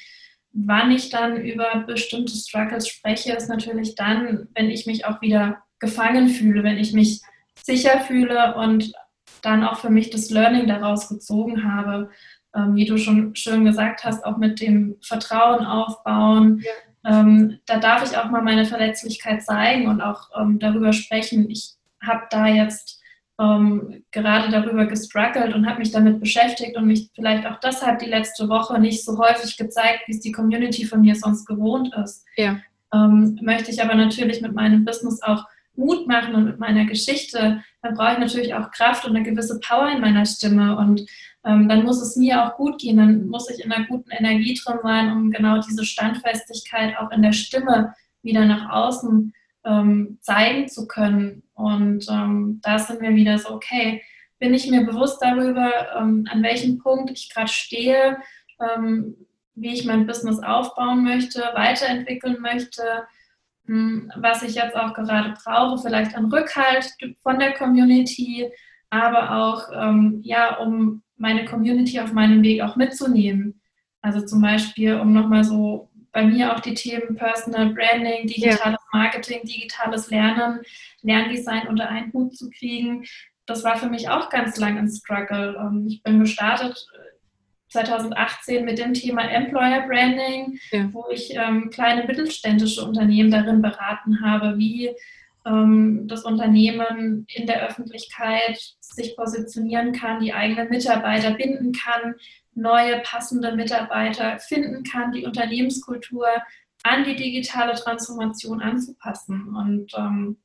wann 0.52 0.92
ich 0.92 1.10
dann 1.10 1.38
über 1.38 1.84
bestimmte 1.86 2.34
Struggles 2.34 2.88
spreche, 2.88 3.34
ist 3.34 3.50
natürlich 3.50 3.96
dann, 3.96 4.48
wenn 4.56 4.70
ich 4.70 4.86
mich 4.86 5.06
auch 5.06 5.22
wieder 5.22 5.64
gefangen 5.80 6.30
fühle, 6.30 6.64
wenn 6.64 6.78
ich 6.78 6.94
mich 6.94 7.22
sicher 7.62 8.00
fühle 8.02 8.56
und 8.56 8.94
dann 9.42 9.64
auch 9.64 9.78
für 9.78 9.90
mich 9.90 10.10
das 10.10 10.30
Learning 10.30 10.68
daraus 10.68 11.10
gezogen 11.10 11.64
habe, 11.64 12.10
ähm, 12.56 12.76
wie 12.76 12.86
du 12.86 12.98
schon 12.98 13.36
schön 13.36 13.66
gesagt 13.66 14.04
hast, 14.04 14.26
auch 14.26 14.38
mit 14.38 14.60
dem 14.62 14.96
Vertrauen 15.02 15.66
aufbauen. 15.66 16.64
Ja. 16.64 17.22
Ähm, 17.22 17.60
da 17.66 17.80
darf 17.80 18.04
ich 18.04 18.18
auch 18.18 18.30
mal 18.30 18.42
meine 18.42 18.66
Verletzlichkeit 18.66 19.44
zeigen 19.44 19.88
und 19.88 20.02
auch 20.02 20.30
ähm, 20.40 20.60
darüber 20.60 20.92
sprechen. 20.94 21.50
Ich 21.50 21.74
habe 22.02 22.24
da 22.30 22.48
jetzt 22.48 23.00
ähm, 23.40 24.04
gerade 24.12 24.52
darüber 24.52 24.86
gestruggelt 24.86 25.54
und 25.56 25.66
habe 25.66 25.80
mich 25.80 25.92
damit 25.92 26.20
beschäftigt 26.20 26.76
und 26.76 26.88
mich 26.88 27.10
vielleicht 27.16 27.46
auch 27.48 27.60
deshalb 27.60 28.00
die 28.00 28.10
letzte 28.10 28.50
Woche 28.50 28.80
nicht 28.80 29.06
so 29.06 29.18
häufig 29.18 29.56
gezeigt, 29.56 30.04
wie 30.08 30.12
es 30.12 30.20
die 30.20 30.34
Community 30.34 30.86
von 30.86 31.02
mir 31.02 31.16
sonst 31.16 31.46
gewohnt 31.46 31.94
ist. 32.04 32.26
Ja. 32.36 32.60
Ähm, 32.94 33.40
möchte 33.42 33.72
ich 33.72 33.82
aber 33.82 33.96
natürlich 33.96 34.42
mit 34.42 34.54
meinem 34.54 34.84
Business 34.84 35.22
auch 35.22 35.46
Mut 35.80 36.08
machen 36.08 36.36
und 36.36 36.46
mit 36.46 36.60
meiner 36.60 36.86
Geschichte, 36.86 37.64
dann 37.82 37.96
brauche 37.96 38.14
ich 38.14 38.20
natürlich 38.20 38.54
auch 38.54 38.70
Kraft 38.72 39.06
und 39.06 39.16
eine 39.16 39.26
gewisse 39.26 39.60
Power 39.60 39.90
in 39.90 40.02
meiner 40.02 40.26
Stimme. 40.26 40.78
Und 40.78 41.06
ähm, 41.46 41.70
dann 41.70 41.84
muss 41.84 42.02
es 42.02 42.16
mir 42.16 42.44
auch 42.44 42.58
gut 42.58 42.80
gehen, 42.80 42.98
dann 42.98 43.28
muss 43.28 43.50
ich 43.50 43.64
in 43.64 43.72
einer 43.72 43.88
guten 43.88 44.12
Energie 44.12 44.54
drin 44.54 44.80
sein, 44.84 45.12
um 45.12 45.32
genau 45.32 45.60
diese 45.62 45.86
Standfestigkeit 45.86 46.98
auch 47.00 47.12
in 47.12 47.22
der 47.22 47.32
Stimme 47.32 47.96
wieder 48.22 48.46
nach 48.46 48.70
außen 48.70 49.34
ähm, 49.66 50.18
zeigen 50.22 50.68
zu 50.68 50.88
können. 50.88 51.44
Und 51.54 52.06
ähm, 52.10 52.60
da 52.62 52.78
sind 52.78 53.02
wir 53.02 53.16
wieder 53.16 53.38
so, 53.38 53.52
okay, 53.52 54.04
bin 54.40 54.54
ich 54.54 54.70
mir 54.70 54.86
bewusst 54.86 55.22
darüber, 55.22 55.72
ähm, 55.98 56.28
an 56.30 56.44
welchem 56.44 56.80
Punkt 56.80 57.12
ich 57.12 57.30
gerade 57.34 57.50
stehe, 57.50 58.18
ähm, 58.60 59.16
wie 59.56 59.74
ich 59.74 59.86
mein 59.86 60.08
Business 60.08 60.40
aufbauen 60.40 61.04
möchte, 61.04 61.42
weiterentwickeln 61.54 62.40
möchte 62.42 62.84
was 64.16 64.42
ich 64.44 64.56
jetzt 64.56 64.76
auch 64.76 64.94
gerade 64.94 65.34
brauche, 65.44 65.82
vielleicht 65.82 66.16
an 66.16 66.32
Rückhalt 66.32 66.92
von 67.22 67.38
der 67.38 67.54
Community, 67.54 68.50
aber 68.90 69.36
auch, 69.36 69.70
ähm, 69.74 70.22
ja, 70.24 70.58
um 70.58 71.04
meine 71.18 71.46
Community 71.46 72.00
auf 72.00 72.14
meinem 72.14 72.42
Weg 72.42 72.62
auch 72.62 72.76
mitzunehmen. 72.76 73.62
Also 74.02 74.26
zum 74.26 74.42
Beispiel, 74.42 74.96
um 74.96 75.14
nochmal 75.14 75.44
so 75.44 75.90
bei 76.12 76.24
mir 76.24 76.56
auch 76.56 76.60
die 76.60 76.74
Themen 76.74 77.16
Personal 77.16 77.74
Branding, 77.74 78.26
digitales. 78.26 78.80
Marketing, 78.92 79.42
digitales 79.44 80.10
Lernen, 80.10 80.62
Lerndesign 81.02 81.68
unter 81.68 81.88
einen 81.88 82.12
Hut 82.14 82.36
zu 82.36 82.50
kriegen. 82.50 83.06
Das 83.46 83.64
war 83.64 83.78
für 83.78 83.90
mich 83.90 84.10
auch 84.10 84.30
ganz 84.30 84.58
lang 84.58 84.78
ein 84.78 84.90
Struggle. 84.90 85.56
Ähm, 85.60 85.86
ich 85.88 86.02
bin 86.02 86.20
gestartet 86.20 86.88
2018 87.70 88.66
mit 88.66 88.80
dem 88.80 88.94
Thema 88.94 89.22
Employer 89.22 89.88
Branding, 89.88 90.60
ja. 90.72 90.90
wo 90.92 91.06
ich 91.12 91.34
ähm, 91.36 91.70
kleine 91.70 92.06
mittelständische 92.06 92.84
Unternehmen 92.84 93.32
darin 93.32 93.62
beraten 93.62 94.22
habe, 94.22 94.58
wie 94.58 94.92
ähm, 95.46 96.08
das 96.08 96.26
Unternehmen 96.26 97.26
in 97.34 97.48
der 97.48 97.68
Öffentlichkeit 97.68 98.60
sich 98.80 99.16
positionieren 99.16 99.94
kann, 99.94 100.20
die 100.20 100.34
eigenen 100.34 100.70
Mitarbeiter 100.70 101.32
binden 101.32 101.72
kann, 101.72 102.16
neue 102.56 103.00
passende 103.00 103.56
Mitarbeiter 103.56 104.40
finden 104.40 104.84
kann, 104.84 105.12
die 105.12 105.26
Unternehmenskultur 105.26 106.28
an 106.84 107.04
die 107.04 107.16
digitale 107.16 107.74
Transformation 107.74 108.62
anzupassen. 108.62 109.56
Und 109.56 109.92
ähm, 109.98 110.38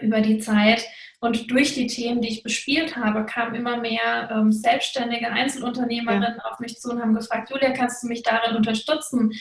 über 0.00 0.20
die 0.20 0.38
Zeit 0.38 0.84
und 1.22 1.52
durch 1.52 1.74
die 1.74 1.86
Themen, 1.86 2.20
die 2.20 2.28
ich 2.28 2.42
bespielt 2.42 2.96
habe, 2.96 3.24
kamen 3.24 3.54
immer 3.54 3.76
mehr 3.76 4.28
ähm, 4.32 4.50
selbstständige 4.50 5.30
Einzelunternehmerinnen 5.30 6.34
ja. 6.38 6.50
auf 6.50 6.58
mich 6.58 6.80
zu 6.80 6.90
und 6.90 7.00
haben 7.00 7.14
gefragt, 7.14 7.48
Julia, 7.48 7.70
kannst 7.70 8.02
du 8.02 8.08
mich 8.08 8.24
darin 8.24 8.56
unterstützen? 8.56 9.32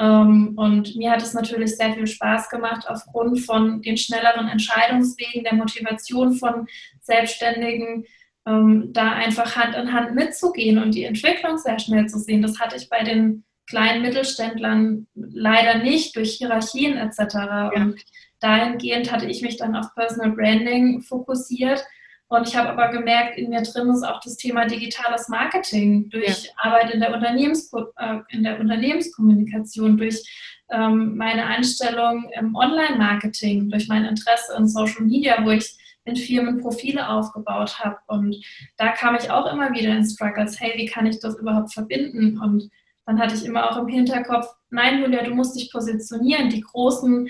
Ähm, 0.00 0.54
und 0.56 0.96
mir 0.96 1.12
hat 1.12 1.22
es 1.22 1.34
natürlich 1.34 1.76
sehr 1.76 1.92
viel 1.92 2.08
Spaß 2.08 2.50
gemacht, 2.50 2.86
aufgrund 2.88 3.38
von 3.40 3.82
den 3.82 3.96
schnelleren 3.96 4.48
Entscheidungswegen, 4.48 5.44
der 5.44 5.54
Motivation 5.54 6.34
von 6.34 6.66
Selbstständigen, 7.02 8.04
ähm, 8.44 8.92
da 8.92 9.12
einfach 9.12 9.54
Hand 9.54 9.76
in 9.76 9.92
Hand 9.92 10.16
mitzugehen 10.16 10.78
und 10.82 10.92
die 10.92 11.04
Entwicklung 11.04 11.56
sehr 11.58 11.78
schnell 11.78 12.06
zu 12.06 12.18
sehen. 12.18 12.42
Das 12.42 12.58
hatte 12.58 12.74
ich 12.74 12.88
bei 12.88 13.04
den 13.04 13.44
kleinen 13.68 14.02
Mittelständlern 14.02 15.06
leider 15.14 15.78
nicht 15.78 16.16
durch 16.16 16.32
Hierarchien 16.32 16.96
etc. 16.96 17.34
Ja. 17.34 17.70
Und 17.74 18.00
dahingehend 18.40 19.10
hatte 19.12 19.26
ich 19.26 19.42
mich 19.42 19.56
dann 19.56 19.76
auf 19.76 19.94
Personal 19.94 20.32
Branding 20.32 21.02
fokussiert. 21.02 21.84
Und 22.28 22.46
ich 22.46 22.56
habe 22.56 22.68
aber 22.68 22.88
gemerkt, 22.88 23.38
in 23.38 23.48
mir 23.50 23.62
drin 23.62 23.88
ist 23.88 24.02
auch 24.02 24.20
das 24.20 24.36
Thema 24.36 24.66
digitales 24.66 25.28
Marketing 25.28 26.10
durch 26.10 26.44
ja. 26.44 26.50
Arbeit 26.58 26.90
in 26.90 27.00
der, 27.00 27.14
Unternehmens, 27.14 27.72
äh, 27.96 28.18
in 28.28 28.42
der 28.42 28.60
Unternehmenskommunikation, 28.60 29.96
durch 29.96 30.22
ähm, 30.70 31.16
meine 31.16 31.46
Einstellung 31.46 32.30
im 32.38 32.54
Online-Marketing, 32.54 33.70
durch 33.70 33.88
mein 33.88 34.04
Interesse 34.04 34.54
in 34.58 34.68
Social 34.68 35.06
Media, 35.06 35.42
wo 35.42 35.50
ich 35.50 35.74
in 36.04 36.16
Firmen 36.16 36.60
Profile 36.60 37.08
aufgebaut 37.08 37.78
habe. 37.78 37.96
Und 38.08 38.36
da 38.76 38.92
kam 38.92 39.14
ich 39.14 39.30
auch 39.30 39.50
immer 39.52 39.72
wieder 39.72 39.96
in 39.96 40.04
Struggles, 40.04 40.60
hey, 40.60 40.72
wie 40.76 40.86
kann 40.86 41.06
ich 41.06 41.20
das 41.20 41.38
überhaupt 41.38 41.72
verbinden? 41.72 42.38
Und 42.38 42.70
dann 43.06 43.18
hatte 43.18 43.34
ich 43.34 43.44
immer 43.44 43.70
auch 43.70 43.78
im 43.78 43.88
Hinterkopf, 43.88 44.46
nein, 44.70 45.00
Julia, 45.00 45.22
du 45.22 45.34
musst 45.34 45.58
dich 45.58 45.72
positionieren. 45.72 46.50
Die 46.50 46.60
großen 46.60 47.28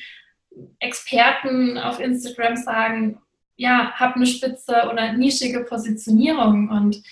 Experten 0.79 1.79
auf 1.79 2.01
Instagram 2.01 2.57
sagen, 2.57 3.21
ja, 3.57 3.93
hab 3.93 4.17
eine 4.17 4.27
spitze 4.27 4.89
oder 4.91 5.13
nischige 5.13 5.65
Positionierung. 5.65 6.69
Und 6.71 7.03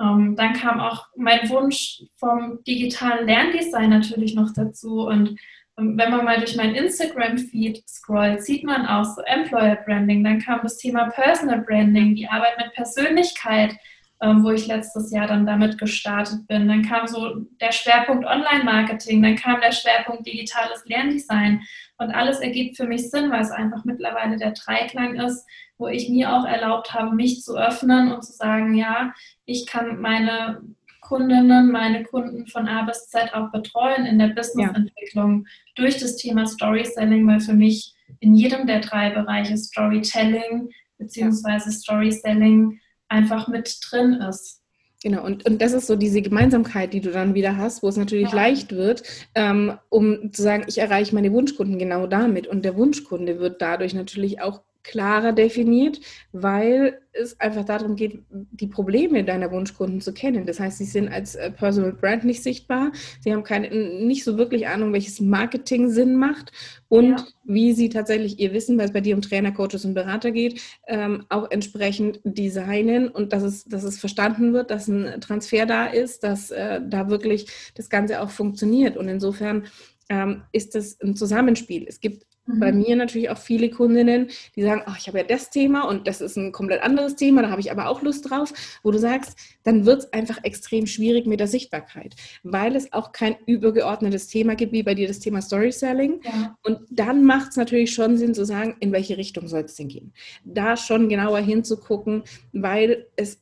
ähm, 0.00 0.36
dann 0.36 0.52
kam 0.52 0.80
auch 0.80 1.06
mein 1.16 1.48
Wunsch 1.50 2.02
vom 2.16 2.62
digitalen 2.64 3.26
Lerndesign 3.26 3.90
natürlich 3.90 4.34
noch 4.34 4.52
dazu. 4.54 5.06
Und 5.06 5.38
wenn 5.76 6.10
man 6.10 6.24
mal 6.24 6.38
durch 6.38 6.56
mein 6.56 6.74
Instagram-Feed 6.74 7.88
scrollt, 7.88 8.42
sieht 8.42 8.64
man 8.64 8.86
auch 8.86 9.04
so 9.04 9.22
Employer 9.22 9.76
Branding. 9.76 10.24
Dann 10.24 10.40
kam 10.40 10.60
das 10.62 10.76
Thema 10.76 11.08
Personal 11.10 11.60
Branding, 11.60 12.14
die 12.14 12.28
Arbeit 12.28 12.58
mit 12.58 12.72
Persönlichkeit, 12.72 13.72
ähm, 13.72 13.78
wo 14.20 14.50
ich 14.50 14.66
letztes 14.66 15.12
Jahr 15.12 15.26
dann 15.26 15.46
damit 15.46 15.78
gestartet 15.78 16.46
bin. 16.48 16.68
Dann 16.68 16.82
kam 16.82 17.06
so 17.06 17.36
der 17.60 17.72
Schwerpunkt 17.72 18.24
Online-Marketing, 18.26 19.22
dann 19.22 19.36
kam 19.36 19.60
der 19.60 19.72
Schwerpunkt 19.72 20.26
digitales 20.26 20.84
Lerndesign. 20.86 21.62
Und 21.98 22.10
alles 22.10 22.40
ergibt 22.40 22.76
für 22.76 22.86
mich 22.86 23.10
Sinn, 23.10 23.30
weil 23.30 23.42
es 23.42 23.50
einfach 23.50 23.84
mittlerweile 23.84 24.36
der 24.36 24.52
Dreiklang 24.52 25.16
ist, 25.16 25.46
wo 25.78 25.86
ich 25.86 26.08
mir 26.08 26.32
auch 26.32 26.44
erlaubt 26.44 26.94
habe, 26.94 27.14
mich 27.14 27.42
zu 27.42 27.56
öffnen 27.56 28.12
und 28.12 28.24
zu 28.24 28.32
sagen, 28.32 28.74
ja, 28.74 29.12
ich 29.44 29.66
kann 29.66 30.00
meine 30.00 30.60
Kundinnen, 31.00 31.70
meine 31.70 32.02
Kunden 32.02 32.46
von 32.46 32.68
A 32.68 32.82
bis 32.82 33.08
Z 33.08 33.34
auch 33.34 33.50
betreuen 33.50 34.04
in 34.04 34.18
der 34.18 34.28
Businessentwicklung 34.28 35.44
ja. 35.46 35.50
durch 35.76 35.98
das 35.98 36.16
Thema 36.16 36.46
Storytelling, 36.46 37.26
weil 37.26 37.40
für 37.40 37.54
mich 37.54 37.94
in 38.20 38.34
jedem 38.34 38.66
der 38.66 38.80
drei 38.80 39.10
Bereiche 39.10 39.56
Storytelling 39.56 40.70
bzw. 40.98 41.70
Storytelling 41.70 42.80
einfach 43.08 43.48
mit 43.48 43.78
drin 43.90 44.14
ist. 44.14 44.62
Genau, 45.02 45.24
und, 45.24 45.46
und 45.46 45.62
das 45.62 45.74
ist 45.74 45.86
so 45.86 45.94
diese 45.94 46.22
Gemeinsamkeit, 46.22 46.92
die 46.92 47.00
du 47.00 47.12
dann 47.12 47.34
wieder 47.34 47.56
hast, 47.56 47.84
wo 47.84 47.88
es 47.88 47.96
natürlich 47.96 48.30
ja. 48.30 48.34
leicht 48.34 48.72
wird, 48.72 49.04
ähm, 49.36 49.78
um 49.90 50.32
zu 50.32 50.42
sagen, 50.42 50.64
ich 50.66 50.78
erreiche 50.78 51.14
meine 51.14 51.32
Wunschkunden 51.32 51.78
genau 51.78 52.08
damit. 52.08 52.48
Und 52.48 52.64
der 52.64 52.76
Wunschkunde 52.76 53.38
wird 53.38 53.62
dadurch 53.62 53.94
natürlich 53.94 54.40
auch 54.40 54.62
klarer 54.82 55.32
definiert, 55.32 56.00
weil 56.32 57.00
es 57.12 57.38
einfach 57.40 57.64
darum 57.64 57.96
geht, 57.96 58.22
die 58.30 58.68
Probleme 58.68 59.24
deiner 59.24 59.50
Wunschkunden 59.50 60.00
zu 60.00 60.12
kennen. 60.12 60.46
Das 60.46 60.60
heißt, 60.60 60.78
sie 60.78 60.84
sind 60.84 61.08
als 61.08 61.34
äh, 61.34 61.50
Personal 61.50 61.92
Brand 61.92 62.24
nicht 62.24 62.42
sichtbar, 62.42 62.92
sie 63.20 63.32
haben 63.32 63.42
keine, 63.42 63.70
nicht 63.70 64.24
so 64.24 64.38
wirklich 64.38 64.68
Ahnung, 64.68 64.92
welches 64.92 65.20
Marketing 65.20 65.90
Sinn 65.90 66.16
macht 66.16 66.52
und 66.88 67.10
ja. 67.10 67.26
wie 67.44 67.72
sie 67.72 67.88
tatsächlich 67.88 68.38
ihr 68.38 68.52
Wissen, 68.52 68.78
weil 68.78 68.86
es 68.86 68.92
bei 68.92 69.00
dir 69.00 69.14
um 69.14 69.22
Trainer, 69.22 69.52
Coaches 69.52 69.84
und 69.84 69.94
Berater 69.94 70.30
geht, 70.30 70.60
ähm, 70.86 71.24
auch 71.28 71.50
entsprechend 71.50 72.20
designen 72.24 73.08
und 73.08 73.32
dass 73.32 73.42
es, 73.42 73.64
dass 73.64 73.82
es 73.82 73.98
verstanden 73.98 74.52
wird, 74.52 74.70
dass 74.70 74.88
ein 74.88 75.20
Transfer 75.20 75.66
da 75.66 75.86
ist, 75.86 76.24
dass 76.24 76.50
äh, 76.50 76.80
da 76.86 77.10
wirklich 77.10 77.46
das 77.74 77.90
Ganze 77.90 78.20
auch 78.20 78.30
funktioniert. 78.30 78.96
Und 78.96 79.08
insofern 79.08 79.66
ähm, 80.08 80.42
ist 80.52 80.74
das 80.74 81.00
ein 81.00 81.16
Zusammenspiel. 81.16 81.84
Es 81.86 82.00
gibt 82.00 82.24
bei 82.48 82.72
mhm. 82.72 82.80
mir 82.80 82.96
natürlich 82.96 83.30
auch 83.30 83.38
viele 83.38 83.70
Kundinnen, 83.70 84.28
die 84.56 84.62
sagen, 84.62 84.82
oh, 84.86 84.94
ich 84.98 85.06
habe 85.06 85.18
ja 85.18 85.24
das 85.24 85.50
Thema 85.50 85.82
und 85.82 86.06
das 86.08 86.20
ist 86.20 86.36
ein 86.36 86.52
komplett 86.52 86.82
anderes 86.82 87.16
Thema, 87.16 87.42
da 87.42 87.50
habe 87.50 87.60
ich 87.60 87.70
aber 87.70 87.88
auch 87.88 88.02
Lust 88.02 88.28
drauf, 88.28 88.52
wo 88.82 88.90
du 88.90 88.98
sagst, 88.98 89.38
dann 89.64 89.84
wird 89.84 90.00
es 90.00 90.12
einfach 90.12 90.42
extrem 90.44 90.86
schwierig 90.86 91.26
mit 91.26 91.40
der 91.40 91.46
Sichtbarkeit, 91.46 92.14
weil 92.42 92.74
es 92.74 92.92
auch 92.92 93.12
kein 93.12 93.36
übergeordnetes 93.46 94.28
Thema 94.28 94.54
gibt, 94.56 94.72
wie 94.72 94.82
bei 94.82 94.94
dir 94.94 95.08
das 95.08 95.20
Thema 95.20 95.42
Storytelling. 95.42 96.20
Ja. 96.24 96.56
Und 96.62 96.80
dann 96.90 97.24
macht 97.24 97.50
es 97.50 97.56
natürlich 97.56 97.92
schon 97.92 98.16
Sinn 98.16 98.34
zu 98.34 98.44
sagen, 98.44 98.76
in 98.80 98.92
welche 98.92 99.18
Richtung 99.18 99.46
soll 99.48 99.62
es 99.62 99.74
denn 99.74 99.88
gehen. 99.88 100.12
Da 100.44 100.76
schon 100.76 101.08
genauer 101.08 101.40
hinzugucken, 101.40 102.22
weil 102.52 103.06
es 103.16 103.40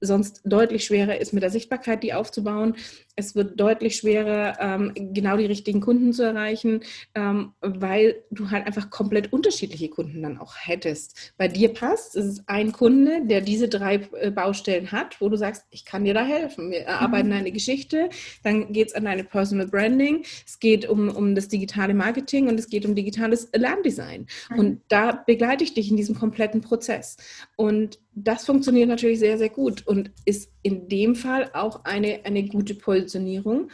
sonst 0.00 0.42
deutlich 0.44 0.84
schwerer 0.84 1.20
ist, 1.20 1.32
mit 1.32 1.42
der 1.42 1.50
Sichtbarkeit 1.50 2.02
die 2.02 2.14
aufzubauen. 2.14 2.76
Es 3.18 3.34
wird 3.34 3.58
deutlich 3.58 3.96
schwerer, 3.96 4.56
ähm, 4.60 4.92
genau 4.94 5.36
die 5.36 5.46
richtigen 5.46 5.80
Kunden 5.80 6.12
zu 6.12 6.22
erreichen, 6.22 6.82
ähm, 7.16 7.52
weil 7.60 8.22
du 8.30 8.50
halt 8.50 8.64
einfach 8.64 8.90
komplett 8.90 9.32
unterschiedliche 9.32 9.88
Kunden 9.88 10.22
dann 10.22 10.38
auch 10.38 10.54
hättest. 10.56 11.32
Bei 11.36 11.48
dir 11.48 11.74
passt, 11.74 12.14
es 12.14 12.26
ist 12.26 12.42
ein 12.46 12.70
Kunde, 12.70 13.26
der 13.26 13.40
diese 13.40 13.68
drei 13.68 14.08
äh, 14.20 14.30
Baustellen 14.30 14.92
hat, 14.92 15.20
wo 15.20 15.28
du 15.28 15.36
sagst, 15.36 15.64
ich 15.70 15.84
kann 15.84 16.04
dir 16.04 16.14
da 16.14 16.24
helfen. 16.24 16.70
Wir 16.70 16.82
erarbeiten 16.82 17.30
mhm. 17.30 17.34
eine 17.34 17.50
Geschichte, 17.50 18.08
dann 18.44 18.72
geht 18.72 18.88
es 18.88 18.94
an 18.94 19.04
deine 19.04 19.24
Personal 19.24 19.66
Branding, 19.66 20.22
es 20.46 20.60
geht 20.60 20.88
um, 20.88 21.08
um 21.08 21.34
das 21.34 21.48
digitale 21.48 21.94
Marketing 21.94 22.46
und 22.46 22.60
es 22.60 22.68
geht 22.68 22.86
um 22.86 22.94
digitales 22.94 23.48
Lerndesign. 23.52 24.28
Mhm. 24.50 24.58
Und 24.58 24.80
da 24.86 25.24
begleite 25.26 25.64
ich 25.64 25.74
dich 25.74 25.90
in 25.90 25.96
diesem 25.96 26.14
kompletten 26.14 26.60
Prozess. 26.60 27.16
Und 27.56 27.98
das 28.24 28.44
funktioniert 28.44 28.88
natürlich 28.88 29.18
sehr, 29.18 29.38
sehr 29.38 29.48
gut 29.48 29.86
und 29.86 30.10
ist 30.24 30.50
in 30.62 30.88
dem 30.88 31.14
Fall 31.14 31.50
auch 31.54 31.84
eine, 31.84 32.20
eine 32.24 32.44
gute 32.44 32.74
Positionierung, 33.08 33.70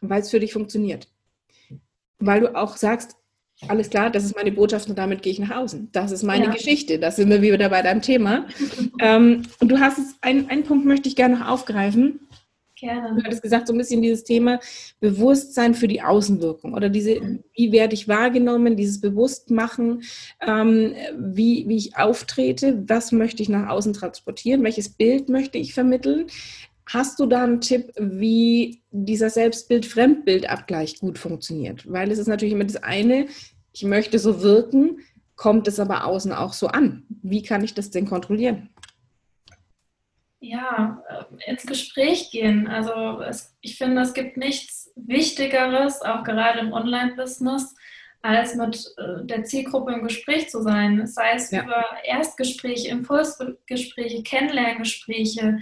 weil 0.00 0.22
es 0.22 0.30
für 0.30 0.40
dich 0.40 0.52
funktioniert. 0.52 1.08
Weil 2.18 2.40
du 2.40 2.56
auch 2.56 2.76
sagst, 2.76 3.16
alles 3.66 3.90
klar, 3.90 4.10
das 4.10 4.24
ist 4.24 4.36
meine 4.36 4.52
Botschaft 4.52 4.88
und 4.88 4.96
damit 4.98 5.22
gehe 5.22 5.32
ich 5.32 5.40
nach 5.40 5.56
außen. 5.56 5.88
Das 5.92 6.12
ist 6.12 6.22
meine 6.22 6.46
ja. 6.46 6.50
Geschichte. 6.52 6.98
Das 6.98 7.16
sind 7.16 7.28
wir 7.28 7.42
wieder 7.42 7.68
bei 7.68 7.82
deinem 7.82 8.02
Thema. 8.02 8.46
ähm, 9.00 9.42
und 9.60 9.68
du 9.68 9.78
hast 9.80 9.98
es, 9.98 10.14
einen, 10.20 10.48
einen 10.48 10.62
Punkt 10.62 10.86
möchte 10.86 11.08
ich 11.08 11.16
gerne 11.16 11.38
noch 11.38 11.48
aufgreifen. 11.48 12.20
Gerne. 12.76 13.16
Du 13.16 13.24
hattest 13.24 13.42
gesagt, 13.42 13.66
so 13.66 13.74
ein 13.74 13.78
bisschen 13.78 14.02
dieses 14.02 14.22
Thema 14.22 14.60
Bewusstsein 15.00 15.74
für 15.74 15.88
die 15.88 16.00
Außenwirkung 16.00 16.74
oder 16.74 16.88
diese, 16.88 17.40
wie 17.52 17.72
werde 17.72 17.94
ich 17.94 18.06
wahrgenommen, 18.06 18.76
dieses 18.76 19.00
Bewusstmachen, 19.00 20.04
ähm, 20.46 20.94
wie, 21.18 21.64
wie 21.66 21.76
ich 21.76 21.96
auftrete, 21.96 22.84
was 22.86 23.10
möchte 23.10 23.42
ich 23.42 23.48
nach 23.48 23.68
außen 23.68 23.94
transportieren, 23.94 24.62
welches 24.62 24.90
Bild 24.90 25.28
möchte 25.28 25.58
ich 25.58 25.74
vermitteln. 25.74 26.28
Hast 26.88 27.20
du 27.20 27.26
da 27.26 27.44
einen 27.44 27.60
Tipp, 27.60 27.92
wie 27.98 28.82
dieser 28.90 29.30
Selbstbild-Fremdbild-Abgleich 29.30 31.00
gut 31.00 31.18
funktioniert? 31.18 31.90
Weil 31.90 32.10
es 32.10 32.18
ist 32.18 32.28
natürlich 32.28 32.54
immer 32.54 32.64
das 32.64 32.82
eine, 32.82 33.26
ich 33.72 33.84
möchte 33.84 34.18
so 34.18 34.42
wirken, 34.42 34.98
kommt 35.36 35.68
es 35.68 35.78
aber 35.78 36.04
außen 36.04 36.32
auch 36.32 36.52
so 36.52 36.68
an. 36.68 37.04
Wie 37.22 37.42
kann 37.42 37.62
ich 37.62 37.74
das 37.74 37.90
denn 37.90 38.06
kontrollieren? 38.06 38.70
ja, 40.40 41.02
äh, 41.08 41.50
ins 41.50 41.66
Gespräch 41.66 42.30
gehen. 42.30 42.68
Also 42.68 43.20
es, 43.22 43.56
ich 43.60 43.76
finde, 43.76 44.02
es 44.02 44.14
gibt 44.14 44.36
nichts 44.36 44.92
Wichtigeres, 44.96 46.02
auch 46.02 46.22
gerade 46.24 46.60
im 46.60 46.72
Online-Business, 46.72 47.74
als 48.22 48.54
mit 48.54 48.94
äh, 48.98 49.24
der 49.24 49.44
Zielgruppe 49.44 49.92
im 49.92 50.02
Gespräch 50.02 50.48
zu 50.48 50.62
sein. 50.62 51.06
Sei 51.06 51.32
es 51.34 51.50
ja. 51.50 51.64
über 51.64 51.84
Erstgespräche, 52.04 52.88
Impulsgespräche, 52.88 54.22
Kennenlerngespräche, 54.22 55.58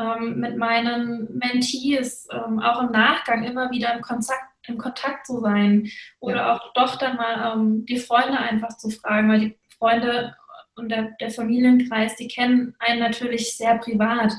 ähm, 0.00 0.40
mit 0.40 0.56
meinen 0.56 1.38
Mentees, 1.38 2.28
ähm, 2.32 2.58
auch 2.60 2.82
im 2.82 2.90
Nachgang 2.90 3.44
immer 3.44 3.70
wieder 3.70 3.94
im 3.94 4.02
Kontakt, 4.02 4.42
im 4.66 4.78
Kontakt 4.78 5.26
zu 5.26 5.40
sein 5.40 5.88
oder 6.20 6.36
ja. 6.36 6.54
auch 6.54 6.72
doch 6.74 6.96
dann 6.96 7.16
mal 7.16 7.52
ähm, 7.54 7.84
die 7.86 7.98
Freunde 7.98 8.38
einfach 8.38 8.76
zu 8.76 8.90
fragen, 8.90 9.28
weil 9.28 9.40
die 9.40 9.58
Freunde 9.78 10.34
und 10.76 10.88
der, 10.88 11.12
der 11.20 11.30
Familienkreis, 11.30 12.16
die 12.16 12.28
kennen 12.28 12.74
einen 12.78 13.00
natürlich 13.00 13.56
sehr 13.56 13.78
privat. 13.78 14.32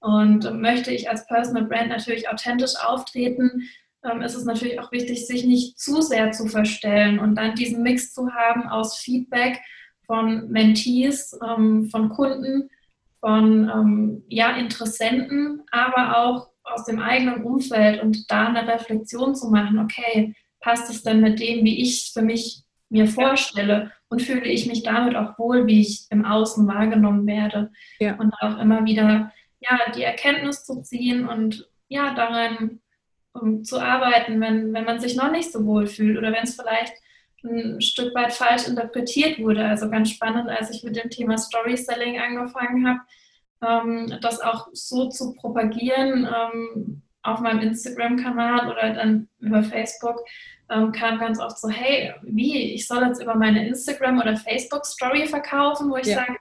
Und 0.00 0.50
möchte 0.60 0.90
ich 0.92 1.10
als 1.10 1.26
Personal 1.26 1.64
Brand 1.64 1.88
natürlich 1.88 2.28
authentisch 2.28 2.72
auftreten, 2.82 3.68
ähm, 4.02 4.22
ist 4.22 4.34
es 4.34 4.44
natürlich 4.44 4.80
auch 4.80 4.92
wichtig, 4.92 5.26
sich 5.26 5.44
nicht 5.44 5.78
zu 5.78 6.00
sehr 6.00 6.32
zu 6.32 6.46
verstellen 6.46 7.18
und 7.18 7.34
dann 7.34 7.54
diesen 7.54 7.82
Mix 7.82 8.14
zu 8.14 8.32
haben 8.32 8.66
aus 8.68 8.98
Feedback 8.98 9.60
von 10.06 10.50
Mentees, 10.50 11.38
ähm, 11.46 11.88
von 11.90 12.08
Kunden, 12.08 12.70
von 13.20 13.68
ähm, 13.68 14.24
ja, 14.28 14.56
Interessenten, 14.56 15.62
aber 15.70 16.18
auch 16.18 16.50
aus 16.64 16.84
dem 16.84 17.00
eigenen 17.00 17.42
Umfeld 17.42 18.02
und 18.02 18.30
da 18.30 18.48
eine 18.48 18.66
Reflexion 18.66 19.34
zu 19.34 19.50
machen, 19.50 19.78
okay, 19.78 20.34
passt 20.60 20.90
es 20.90 21.02
denn 21.02 21.20
mit 21.20 21.40
dem, 21.40 21.64
wie 21.64 21.82
ich 21.82 22.06
es 22.06 22.12
für 22.12 22.22
mich 22.22 22.62
mir 22.88 23.06
vorstelle 23.06 23.92
und 24.08 24.22
fühle 24.22 24.48
ich 24.48 24.66
mich 24.66 24.82
damit 24.82 25.14
auch 25.16 25.38
wohl, 25.38 25.66
wie 25.66 25.80
ich 25.80 26.06
im 26.10 26.24
Außen 26.24 26.66
wahrgenommen 26.66 27.26
werde. 27.26 27.70
Ja. 28.00 28.16
Und 28.16 28.34
auch 28.40 28.58
immer 28.58 28.84
wieder 28.84 29.32
ja, 29.60 29.78
die 29.94 30.02
Erkenntnis 30.02 30.64
zu 30.64 30.82
ziehen 30.82 31.28
und 31.28 31.68
ja, 31.88 32.14
daran 32.14 32.80
um, 33.32 33.62
zu 33.62 33.78
arbeiten, 33.78 34.40
wenn, 34.40 34.72
wenn 34.72 34.84
man 34.84 35.00
sich 35.00 35.16
noch 35.16 35.30
nicht 35.30 35.52
so 35.52 35.64
wohl 35.66 35.86
fühlt 35.86 36.18
oder 36.18 36.32
wenn 36.32 36.44
es 36.44 36.56
vielleicht 36.56 36.94
ein 37.44 37.80
Stück 37.80 38.14
weit 38.14 38.32
falsch 38.32 38.66
interpretiert 38.66 39.38
wurde. 39.38 39.64
Also 39.64 39.90
ganz 39.90 40.10
spannend, 40.10 40.48
als 40.48 40.70
ich 40.70 40.82
mit 40.82 40.96
dem 40.96 41.10
Thema 41.10 41.38
Storytelling 41.38 42.18
angefangen 42.18 42.86
habe, 42.86 43.00
ähm, 43.62 44.18
das 44.20 44.40
auch 44.40 44.68
so 44.72 45.08
zu 45.08 45.34
propagieren 45.34 46.26
ähm, 46.26 47.02
auf 47.22 47.40
meinem 47.40 47.60
Instagram-Kanal 47.60 48.70
oder 48.70 48.94
dann 48.94 49.28
über 49.38 49.62
Facebook, 49.62 50.24
ähm, 50.70 50.92
kam 50.92 51.18
ganz 51.18 51.40
oft 51.40 51.58
so, 51.58 51.68
hey, 51.68 52.14
wie, 52.22 52.74
ich 52.74 52.86
soll 52.86 53.04
jetzt 53.04 53.20
über 53.20 53.34
meine 53.34 53.66
Instagram- 53.66 54.20
oder 54.20 54.36
Facebook-Story 54.36 55.26
verkaufen, 55.26 55.90
wo 55.90 55.96
ich 55.96 56.06
ja. 56.06 56.16
sage, 56.16 56.36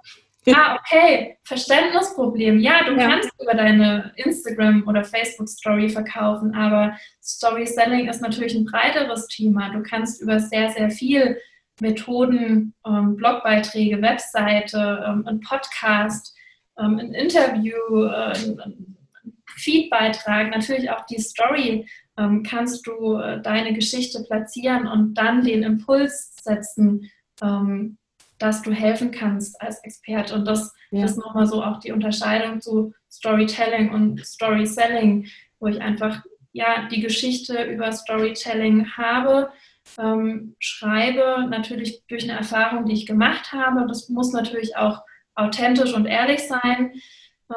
Ah, 0.47 0.75
okay. 0.79 1.37
Verständnisproblem. 1.43 2.59
Ja, 2.59 2.83
du 2.83 2.95
ja. 2.95 3.07
kannst 3.09 3.31
über 3.41 3.53
deine 3.53 4.11
Instagram- 4.15 4.87
oder 4.87 5.03
Facebook-Story 5.03 5.89
verkaufen, 5.89 6.53
aber 6.55 6.97
Story-Selling 7.23 8.07
ist 8.07 8.21
natürlich 8.21 8.55
ein 8.55 8.65
breiteres 8.65 9.27
Thema. 9.27 9.69
Du 9.69 9.81
kannst 9.83 10.21
über 10.21 10.39
sehr, 10.39 10.71
sehr 10.71 10.89
viel 10.89 11.37
Methoden, 11.81 12.73
ähm, 12.85 13.15
Blogbeiträge, 13.15 14.01
Webseite, 14.01 15.03
ähm, 15.07 15.25
ein 15.27 15.39
Podcast, 15.39 16.35
ähm, 16.77 16.99
ein 16.99 17.13
Interview, 17.13 18.03
äh, 18.05 18.33
ein 18.33 18.97
Feedbeitrag, 19.55 20.51
natürlich 20.51 20.89
auch 20.89 21.05
die 21.05 21.19
Story, 21.19 21.87
ähm, 22.17 22.43
kannst 22.43 22.85
du 22.87 23.15
äh, 23.15 23.41
deine 23.41 23.73
Geschichte 23.73 24.23
platzieren 24.23 24.87
und 24.87 25.13
dann 25.15 25.43
den 25.43 25.63
Impuls 25.63 26.35
setzen, 26.41 27.09
ähm, 27.41 27.97
dass 28.39 28.61
du 28.61 28.71
helfen 28.71 29.11
kannst 29.11 29.61
als 29.61 29.83
Experte. 29.83 30.33
Und 30.35 30.45
das 30.45 30.73
ja. 30.91 31.05
ist 31.05 31.17
nochmal 31.17 31.45
so 31.45 31.63
auch 31.63 31.79
die 31.79 31.91
Unterscheidung 31.91 32.61
zu 32.61 32.93
Storytelling 33.11 33.91
und 33.91 34.25
Storyselling, 34.25 35.27
wo 35.59 35.67
ich 35.67 35.81
einfach 35.81 36.23
ja 36.51 36.87
die 36.87 37.01
Geschichte 37.01 37.63
über 37.63 37.91
Storytelling 37.91 38.97
habe, 38.97 39.51
ähm, 39.97 40.55
schreibe, 40.59 41.47
natürlich 41.49 42.03
durch 42.07 42.23
eine 42.23 42.39
Erfahrung, 42.39 42.85
die 42.85 42.93
ich 42.93 43.05
gemacht 43.05 43.51
habe. 43.51 43.85
Das 43.87 44.09
muss 44.09 44.31
natürlich 44.31 44.77
auch 44.77 45.01
authentisch 45.35 45.93
und 45.93 46.05
ehrlich 46.05 46.47
sein, 46.47 46.93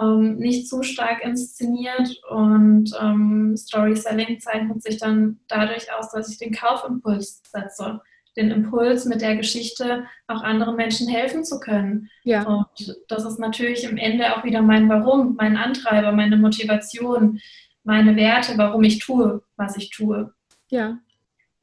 ähm, 0.00 0.36
nicht 0.36 0.68
zu 0.68 0.82
stark 0.82 1.22
inszeniert. 1.22 2.20
Und 2.30 2.90
ähm, 3.00 3.56
Storyselling 3.56 4.40
zeichnet 4.40 4.82
sich 4.82 4.98
dann 4.98 5.40
dadurch 5.48 5.92
aus, 5.92 6.10
dass 6.10 6.30
ich 6.30 6.38
den 6.38 6.52
Kaufimpuls 6.52 7.42
setze 7.50 8.00
den 8.36 8.50
Impuls, 8.50 9.04
mit 9.04 9.20
der 9.20 9.36
Geschichte 9.36 10.04
auch 10.26 10.42
anderen 10.42 10.76
Menschen 10.76 11.08
helfen 11.08 11.44
zu 11.44 11.60
können. 11.60 12.08
Ja. 12.24 12.44
Und 12.44 12.96
das 13.08 13.24
ist 13.24 13.38
natürlich 13.38 13.84
im 13.84 13.96
Ende 13.96 14.34
auch 14.36 14.44
wieder 14.44 14.62
mein 14.62 14.88
Warum, 14.88 15.36
mein 15.36 15.56
Antreiber, 15.56 16.12
meine 16.12 16.36
Motivation, 16.36 17.40
meine 17.84 18.16
Werte, 18.16 18.56
warum 18.56 18.82
ich 18.84 18.98
tue, 18.98 19.42
was 19.56 19.76
ich 19.76 19.90
tue. 19.90 20.32
Ja. 20.70 20.98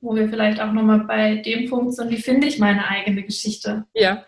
Wo 0.01 0.15
wir 0.15 0.29
vielleicht 0.29 0.61
auch 0.61 0.71
nochmal 0.71 0.99
bei 0.99 1.35
dem 1.37 1.69
Punkt 1.69 1.93
sind, 1.93 2.09
wie 2.09 2.17
finde 2.17 2.47
ich 2.47 2.59
meine 2.59 2.87
eigene 2.87 3.23
Geschichte? 3.23 3.85
Ja. 3.93 4.25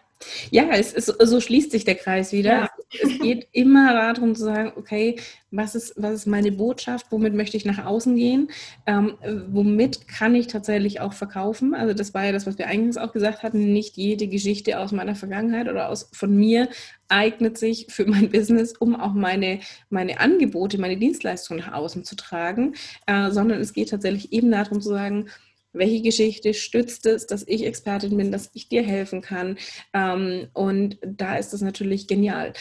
Ja, 0.49 0.69
es 0.71 0.93
ist, 0.93 1.07
so 1.07 1.39
schließt 1.39 1.71
sich 1.71 1.85
der 1.85 1.95
Kreis 1.95 2.31
wieder. 2.31 2.49
Ja. 2.49 2.69
Es 3.01 3.19
geht 3.19 3.47
immer 3.51 3.93
darum 3.93 4.35
zu 4.35 4.43
sagen, 4.43 4.73
okay, 4.75 5.17
was 5.51 5.75
ist, 5.75 5.93
was 5.97 6.13
ist 6.13 6.25
meine 6.27 6.51
Botschaft, 6.51 7.07
womit 7.09 7.33
möchte 7.33 7.57
ich 7.57 7.65
nach 7.65 7.85
außen 7.85 8.15
gehen, 8.15 8.49
ähm, 8.85 9.17
womit 9.49 10.07
kann 10.07 10.33
ich 10.33 10.47
tatsächlich 10.47 11.01
auch 11.01 11.13
verkaufen. 11.13 11.73
Also 11.73 11.93
das 11.93 12.13
war 12.13 12.25
ja 12.25 12.31
das, 12.31 12.47
was 12.47 12.57
wir 12.57 12.67
eingangs 12.67 12.97
auch 12.97 13.11
gesagt 13.11 13.43
hatten, 13.43 13.73
nicht 13.73 13.97
jede 13.97 14.27
Geschichte 14.27 14.79
aus 14.79 14.91
meiner 14.91 15.15
Vergangenheit 15.15 15.67
oder 15.67 15.89
aus, 15.89 16.09
von 16.13 16.35
mir 16.35 16.69
eignet 17.09 17.57
sich 17.57 17.87
für 17.89 18.05
mein 18.05 18.29
Business, 18.29 18.73
um 18.77 18.95
auch 18.95 19.13
meine, 19.13 19.59
meine 19.89 20.19
Angebote, 20.19 20.79
meine 20.79 20.97
Dienstleistungen 20.97 21.61
nach 21.61 21.73
außen 21.73 22.05
zu 22.05 22.15
tragen, 22.15 22.75
äh, 23.05 23.31
sondern 23.31 23.59
es 23.59 23.73
geht 23.73 23.89
tatsächlich 23.89 24.31
eben 24.31 24.51
darum 24.51 24.81
zu 24.81 24.89
sagen, 24.89 25.27
welche 25.73 26.01
Geschichte 26.01 26.53
stützt 26.53 27.05
es, 27.05 27.27
dass 27.27 27.47
ich 27.47 27.65
Expertin 27.65 28.17
bin, 28.17 28.31
dass 28.31 28.49
ich 28.53 28.69
dir 28.69 28.83
helfen 28.83 29.21
kann. 29.21 29.57
Ähm, 29.93 30.47
und 30.53 30.97
da 31.03 31.37
ist 31.37 31.53
das 31.53 31.61
natürlich 31.61 32.07
genial. 32.07 32.53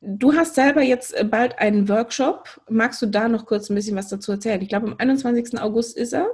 Du 0.00 0.34
hast 0.34 0.54
selber 0.54 0.82
jetzt 0.82 1.14
bald 1.30 1.58
einen 1.58 1.88
Workshop. 1.88 2.60
Magst 2.68 3.02
du 3.02 3.06
da 3.06 3.28
noch 3.28 3.46
kurz 3.46 3.70
ein 3.70 3.74
bisschen 3.74 3.96
was 3.96 4.08
dazu 4.08 4.32
erzählen? 4.32 4.62
Ich 4.62 4.68
glaube, 4.68 4.86
am 4.88 4.94
21. 4.98 5.58
August 5.60 5.96
ist 5.96 6.12
er. 6.12 6.28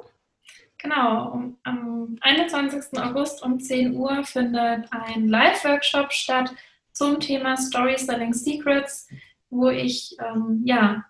Genau, 0.78 1.54
am 1.62 2.18
21. 2.20 2.98
August 2.98 3.42
um 3.42 3.60
10 3.60 3.94
Uhr 3.94 4.24
findet 4.24 4.86
ein 4.90 5.28
Live-Workshop 5.28 6.12
statt 6.12 6.52
zum 6.92 7.20
Thema 7.20 7.56
Story 7.56 7.96
Selling 7.96 8.34
Secrets, 8.34 9.08
wo 9.48 9.68
ich 9.68 10.16
ähm, 10.18 10.62
ja, 10.64 11.04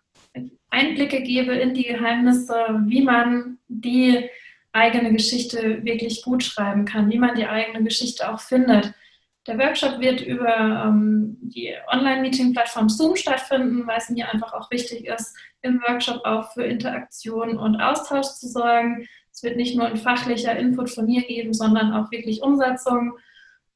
Einblicke 0.69 1.23
gebe 1.23 1.55
in 1.55 1.75
die 1.75 1.85
Geheimnisse, 1.85 2.55
wie 2.85 3.03
man 3.03 3.59
die 3.69 4.29
eigene 4.73 5.13
Geschichte 5.13 5.85
wirklich 5.85 6.23
gut 6.23 6.43
schreiben 6.43 6.85
kann, 6.85 7.11
wie 7.11 7.19
man 7.19 7.35
die 7.35 7.47
eigene 7.47 7.85
Geschichte 7.85 8.33
auch 8.33 8.41
findet. 8.41 8.95
Der 9.47 9.59
Workshop 9.59 10.01
wird 10.01 10.21
über 10.21 10.85
ähm, 10.87 11.37
die 11.41 11.75
Online-Meeting-Plattform 11.89 12.89
Zoom 12.89 13.17
stattfinden, 13.17 13.87
weil 13.87 13.99
es 13.99 14.09
mir 14.09 14.33
einfach 14.33 14.53
auch 14.53 14.71
wichtig 14.71 15.07
ist, 15.07 15.37
im 15.63 15.83
Workshop 15.83 16.25
auch 16.25 16.53
für 16.53 16.65
Interaktion 16.65 17.59
und 17.59 17.81
Austausch 17.81 18.29
zu 18.29 18.49
sorgen. 18.49 19.09
Es 19.33 19.43
wird 19.43 19.57
nicht 19.57 19.77
nur 19.77 19.87
ein 19.87 19.97
fachlicher 19.97 20.57
Input 20.57 20.91
von 20.91 21.07
mir 21.07 21.23
geben, 21.23 21.53
sondern 21.53 21.93
auch 21.93 22.11
wirklich 22.13 22.43
Umsetzung. 22.43 23.19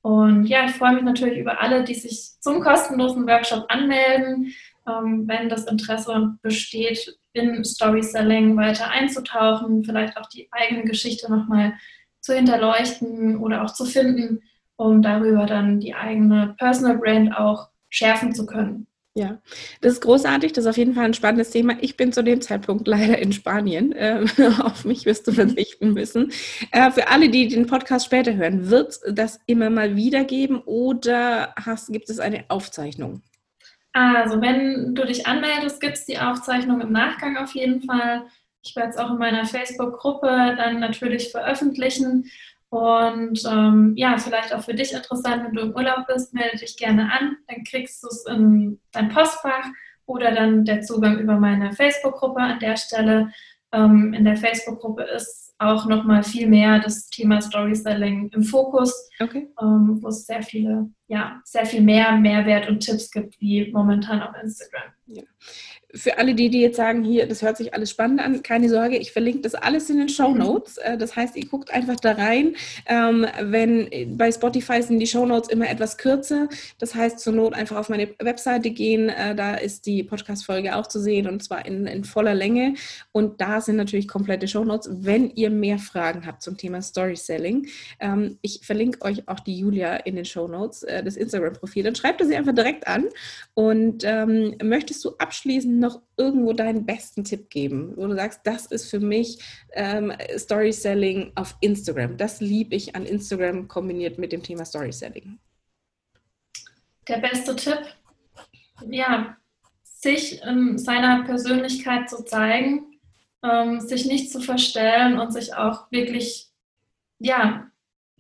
Und 0.03 0.47
ja, 0.47 0.67
ich 0.67 0.73
freue 0.73 0.95
mich 0.95 1.03
natürlich 1.03 1.39
über 1.39 1.61
alle, 1.61 1.83
die 1.83 1.95
sich 1.95 2.41
zum 2.41 2.61
kostenlosen 2.61 3.27
Workshop 3.27 3.65
anmelden. 3.69 4.55
Ähm, 4.89 5.27
wenn 5.27 5.49
das 5.49 5.67
Interesse 5.67 6.37
besteht, 6.43 7.19
in 7.33 7.65
Storytelling 7.65 8.57
weiter 8.57 8.91
einzutauchen, 8.91 9.85
vielleicht 9.85 10.17
auch 10.17 10.29
die 10.29 10.49
eigene 10.53 10.85
Geschichte 10.85 11.31
nochmal 11.31 11.75
zu 12.21 12.35
hinterleuchten 12.35 13.37
oder 13.39 13.63
auch 13.65 13.73
zu 13.73 13.85
finden, 13.85 14.43
um 14.77 15.03
darüber 15.03 15.47
dann 15.47 15.81
die 15.81 15.95
eigene 15.95 16.55
Personal 16.59 16.99
Brand 16.99 17.37
auch 17.37 17.69
schärfen 17.89 18.35
zu 18.35 18.47
können. 18.47 18.87
Ja, 19.15 19.41
das 19.81 19.95
ist 19.95 20.01
großartig. 20.03 20.53
Das 20.53 20.67
ist 20.67 20.69
auf 20.69 20.77
jeden 20.77 20.93
Fall 20.93 21.07
ein 21.07 21.15
spannendes 21.15 21.49
Thema. 21.49 21.75
Ich 21.81 21.97
bin 21.97 22.13
zu 22.13 22.23
dem 22.23 22.43
Zeitpunkt 22.43 22.87
leider 22.87 23.17
in 23.19 23.33
Spanien. 23.33 23.93
Äh, 23.93 24.27
auf 24.61 24.85
mich 24.85 25.07
wirst 25.07 25.27
du 25.27 25.33
verzichten 25.33 25.95
müssen. 25.95 26.33
Äh, 26.71 26.91
für 26.91 27.09
alle, 27.09 27.31
die 27.31 27.49
den 27.49 27.67
Podcast 27.67 28.05
später 28.05 28.35
hören, 28.37 28.69
wird 28.69 28.91
es 28.91 29.01
das 29.11 29.41
immer 29.47 29.71
mal 29.71 29.97
wieder 29.97 30.25
geben 30.25 30.61
oder 30.67 31.55
hast, 31.57 31.91
gibt 31.93 32.11
es 32.11 32.19
eine 32.19 32.45
Aufzeichnung? 32.49 33.23
Also, 33.97 34.43
wenn 34.43 34.95
du 34.95 35.07
dich 35.07 35.27
anmeldest, 35.27 35.81
gibt 35.81 35.95
es 35.95 36.05
die 36.05 36.19
Aufzeichnung 36.19 36.83
im 36.83 36.93
Nachgang 36.93 37.39
auf 37.39 37.55
jeden 37.55 37.81
Fall. 37.81 38.27
Ich 38.63 38.77
werde 38.77 38.91
es 38.91 38.99
auch 38.99 39.11
in 39.11 39.17
meiner 39.17 39.47
Facebook-Gruppe 39.47 40.27
dann 40.27 40.81
natürlich 40.81 41.31
veröffentlichen. 41.31 42.31
Und 42.69 43.43
ähm, 43.51 43.95
ja, 43.97 44.19
vielleicht 44.19 44.53
auch 44.53 44.63
für 44.63 44.75
dich 44.75 44.93
interessant, 44.93 45.45
wenn 45.45 45.55
du 45.55 45.63
im 45.63 45.75
Urlaub 45.75 46.07
bist, 46.09 46.35
melde 46.35 46.59
dich 46.59 46.77
gerne 46.77 47.11
an. 47.11 47.39
Dann 47.49 47.65
kriegst 47.65 48.03
du 48.03 48.09
es 48.09 48.27
in 48.27 48.79
dein 48.93 49.09
Postfach 49.09 49.65
oder 50.05 50.31
dann 50.31 50.67
der 50.67 50.83
Zugang 50.83 51.19
über 51.19 51.41
meine 51.41 51.73
Facebook-Gruppe 51.73 52.41
an 52.41 52.59
der 52.59 52.77
Stelle. 52.77 53.33
Ähm, 53.73 54.13
in 54.13 54.27
der 54.27 54.37
Facebook-Gruppe 54.37 55.05
ist 55.05 55.46
auch 55.59 55.87
nochmal 55.87 56.23
viel 56.23 56.49
mehr 56.49 56.79
das 56.79 57.09
Thema 57.09 57.41
Storytelling 57.41 58.29
im 58.29 58.43
Fokus, 58.43 59.09
okay. 59.21 59.49
ähm, 59.61 59.99
wo 60.03 60.09
es 60.09 60.27
sehr 60.27 60.43
viele, 60.43 60.91
ja, 61.09 61.41
sehr 61.45 61.65
viel 61.65 61.83
mehr 61.83 62.17
Mehrwert 62.17 62.69
und 62.69 62.81
Tipps 62.81 63.11
gibt, 63.11 63.41
wie 63.41 63.71
momentan 63.73 64.23
auf 64.23 64.35
Instagram. 64.43 64.93
Ja 65.07 65.23
für 65.97 66.19
alle 66.19 66.35
die, 66.35 66.51
die 66.51 66.61
jetzt 66.61 66.77
sagen, 66.77 67.03
hier, 67.03 67.27
das 67.27 67.43
hört 67.43 67.57
sich 67.57 67.75
alles 67.75 67.91
spannend 67.91 68.21
an, 68.21 68.43
keine 68.43 68.69
Sorge, 68.69 68.97
ich 68.97 69.13
verlinke 69.13 69.41
das 69.41 69.55
alles 69.55 69.91
in 69.91 69.99
den 69.99 70.09
Show 70.09 70.29
mhm. 70.29 70.39
Notes. 70.39 70.77
Äh, 70.79 70.99
das 70.99 71.17
heißt, 71.17 71.37
ihr 71.37 71.47
guckt 71.47 71.73
einfach 71.73 71.97
da 71.97 72.13
rein. 72.13 72.55
Ähm, 72.87 73.27
wenn 73.41 73.89
bei 74.17 74.31
Spotify 74.31 74.83
sind 74.83 74.99
die 75.01 75.07
Show 75.07 75.27
Notes 75.27 75.49
immer 75.49 75.69
etwas 75.69 75.97
kürzer. 75.97 76.49
Das 76.79 76.95
heißt, 76.95 77.21
zur 77.21 77.33
Not 77.33 77.55
einfach 77.55 77.77
auf 77.77 77.89
meine 77.89 78.09
Webseite 78.19 78.71
gehen. 78.71 79.09
Äh, 79.09 79.35
da 79.35 79.55
ist 79.55 79.87
die 79.87 80.03
Podcast-Folge 80.03 80.77
auch 80.77 80.87
zu 80.87 81.01
sehen 81.01 81.27
und 81.29 81.43
zwar 81.43 81.67
in, 81.67 81.87
in 81.87 82.05
voller 82.05 82.35
Länge. 82.35 82.75
Und 83.13 83.41
da 83.41 83.61
sind 83.61 83.77
natürlich 83.77 84.09
komplette 84.09 84.49
Show 84.49 84.65
Notes, 84.65 84.89
wenn 84.93 85.31
ihr 85.31 85.51
mehr 85.51 85.79
Fragen 85.79 86.27
habt 86.27 86.43
zum 86.43 86.57
Thema 86.57 86.83
Story 86.83 87.17
Selling. 87.17 87.67
Ähm, 88.01 88.39
ich 88.43 88.61
verlinke 88.63 89.03
euch 89.03 89.29
auch 89.29 89.41
die 89.41 89.59
Julia 89.59 89.97
in 89.97 90.17
den 90.17 90.25
Show 90.25 90.49
Notes, 90.49 90.83
äh, 90.83 91.03
das 91.03 91.17
Instagram-Profil. 91.17 91.85
Dann 91.85 91.95
schreibt 91.95 92.21
ihr 92.21 92.27
sie 92.27 92.37
einfach 92.37 92.55
direkt 92.55 92.87
an. 92.87 93.07
Und 93.55 94.05
ähm, 94.05 94.57
möchtest 94.63 95.05
du 95.05 95.11
abschließend 95.19 95.79
noch 95.87 96.03
irgendwo 96.17 96.53
deinen 96.53 96.85
besten 96.85 97.25
Tipp 97.25 97.49
geben, 97.51 97.93
wo 97.97 98.07
du 98.07 98.15
sagst, 98.15 98.41
das 98.45 98.67
ist 98.67 98.91
für 98.91 99.01
mich 99.01 99.39
ähm, 99.73 100.13
Story 100.37 100.73
Selling 100.73 101.33
auf 101.35 101.57
Instagram. 101.61 102.17
Das 102.17 102.41
liebe 102.41 102.75
ich 102.75 102.95
an 102.97 103.07
Instagram 103.07 103.69
kombiniert 103.69 104.19
mit 104.19 104.33
dem 104.33 104.43
Thema 104.43 104.65
Story 104.65 104.93
Selling. 104.93 105.39
Der 107.09 107.19
beste 107.19 107.55
Tipp, 107.55 107.79
ja, 108.91 109.37
sich 109.83 110.43
in 110.43 110.77
seiner 110.79 111.25
Persönlichkeit 111.25 112.11
zu 112.11 112.25
zeigen, 112.25 112.99
ähm, 113.43 113.81
sich 113.81 114.07
nicht 114.07 114.31
zu 114.31 114.41
verstellen 114.41 115.19
und 115.19 115.33
sich 115.33 115.55
auch 115.55 115.91
wirklich, 115.93 116.49
ja, 117.19 117.71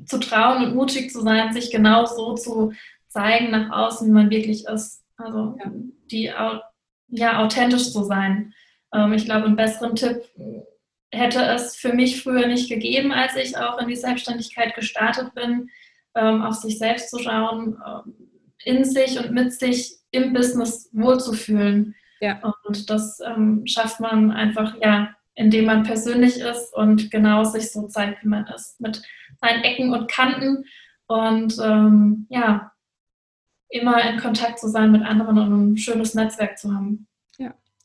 zu 0.04 0.18
trauen 0.18 0.64
und 0.64 0.74
mutig 0.74 1.10
zu 1.10 1.22
sein, 1.22 1.52
sich 1.52 1.70
genau 1.70 2.04
so 2.04 2.34
zu 2.34 2.72
zeigen 3.08 3.50
nach 3.50 3.70
außen, 3.70 4.06
wie 4.06 4.12
man 4.12 4.30
wirklich 4.30 4.66
ist. 4.66 5.02
Also 5.16 5.56
ja. 5.58 5.72
die 6.10 6.32
ja, 7.08 7.42
authentisch 7.44 7.92
zu 7.92 8.04
sein. 8.04 8.54
Ähm, 8.92 9.12
ich 9.12 9.24
glaube, 9.24 9.46
einen 9.46 9.56
besseren 9.56 9.96
Tipp 9.96 10.22
hätte 11.12 11.42
es 11.42 11.76
für 11.76 11.92
mich 11.92 12.22
früher 12.22 12.46
nicht 12.46 12.68
gegeben, 12.68 13.12
als 13.12 13.36
ich 13.36 13.56
auch 13.56 13.78
in 13.78 13.88
die 13.88 13.96
Selbstständigkeit 13.96 14.74
gestartet 14.74 15.34
bin, 15.34 15.70
ähm, 16.14 16.42
auf 16.42 16.54
sich 16.54 16.78
selbst 16.78 17.10
zu 17.10 17.18
schauen, 17.18 17.80
ähm, 17.86 18.14
in 18.64 18.84
sich 18.84 19.18
und 19.18 19.32
mit 19.32 19.52
sich 19.52 19.96
im 20.10 20.32
Business 20.32 20.90
wohlzufühlen. 20.92 21.94
Ja. 22.20 22.40
Und 22.64 22.90
das 22.90 23.20
ähm, 23.20 23.66
schafft 23.66 24.00
man 24.00 24.30
einfach, 24.32 24.74
ja, 24.82 25.14
indem 25.34 25.66
man 25.66 25.82
persönlich 25.82 26.38
ist 26.40 26.74
und 26.74 27.10
genau 27.10 27.44
sich 27.44 27.70
so 27.70 27.86
zeigt, 27.86 28.24
wie 28.24 28.28
man 28.28 28.46
ist, 28.46 28.80
mit 28.80 29.02
seinen 29.40 29.62
Ecken 29.62 29.92
und 29.92 30.10
Kanten. 30.10 30.64
Und 31.06 31.56
ähm, 31.62 32.26
ja, 32.30 32.72
immer 33.68 34.02
in 34.08 34.18
Kontakt 34.18 34.58
zu 34.58 34.68
sein 34.68 34.92
mit 34.92 35.02
anderen 35.02 35.38
und 35.38 35.72
ein 35.72 35.76
schönes 35.76 36.14
Netzwerk 36.14 36.58
zu 36.58 36.72
haben. 36.72 37.06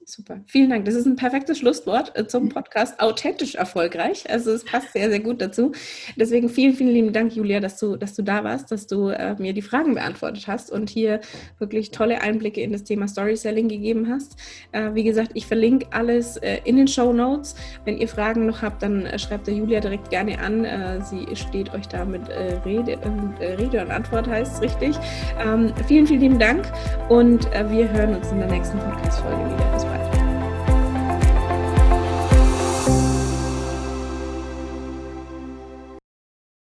Super, 0.03 0.41
vielen 0.47 0.71
Dank. 0.71 0.85
Das 0.85 0.95
ist 0.95 1.05
ein 1.05 1.15
perfektes 1.15 1.59
Schlusswort 1.59 2.17
äh, 2.17 2.25
zum 2.27 2.49
Podcast 2.49 2.99
Authentisch 2.99 3.55
erfolgreich. 3.55 4.29
Also 4.29 4.51
es 4.51 4.65
passt 4.65 4.93
sehr, 4.93 5.09
sehr 5.09 5.19
gut 5.19 5.41
dazu. 5.41 5.73
Deswegen 6.15 6.49
vielen, 6.49 6.73
vielen 6.73 6.91
lieben 6.91 7.13
Dank, 7.13 7.35
Julia, 7.35 7.59
dass 7.59 7.77
du, 7.77 7.95
dass 7.95 8.15
du 8.15 8.23
da 8.23 8.43
warst, 8.43 8.71
dass 8.71 8.87
du 8.87 9.09
äh, 9.09 9.35
mir 9.37 9.53
die 9.53 9.61
Fragen 9.61 9.93
beantwortet 9.93 10.47
hast 10.47 10.71
und 10.71 10.89
hier 10.89 11.21
wirklich 11.59 11.91
tolle 11.91 12.21
Einblicke 12.21 12.61
in 12.61 12.71
das 12.71 12.83
Thema 12.83 13.07
Storyselling 13.07 13.69
gegeben 13.69 14.09
hast. 14.09 14.37
Äh, 14.71 14.93
wie 14.95 15.03
gesagt, 15.03 15.31
ich 15.35 15.45
verlinke 15.45 15.85
alles 15.91 16.37
äh, 16.37 16.59
in 16.65 16.77
den 16.77 16.87
Show 16.87 17.13
Notes. 17.13 17.55
Wenn 17.85 17.97
ihr 17.97 18.07
Fragen 18.07 18.47
noch 18.47 18.63
habt, 18.63 18.81
dann 18.81 19.05
äh, 19.05 19.19
schreibt 19.19 19.45
der 19.47 19.53
Julia 19.53 19.79
direkt 19.79 20.09
gerne 20.09 20.39
an. 20.39 20.65
Äh, 20.65 21.01
sie 21.05 21.27
steht 21.35 21.73
euch 21.73 21.87
da 21.87 22.05
mit 22.05 22.21
Rede, 22.65 22.97
Rede 23.39 23.81
und 23.81 23.91
Antwort, 23.91 24.27
heißt 24.27 24.55
es 24.55 24.61
richtig. 24.61 24.95
Ähm, 25.39 25.71
vielen, 25.87 26.07
vielen 26.07 26.21
lieben 26.21 26.39
Dank 26.39 26.65
und 27.09 27.45
wir 27.69 27.91
hören 27.91 28.15
uns 28.15 28.31
in 28.31 28.39
der 28.39 28.49
nächsten 28.49 28.77
Podcast-Folge 28.79 29.45
wieder. 29.45 29.73
Bis 29.73 29.83
bald. 29.85 30.00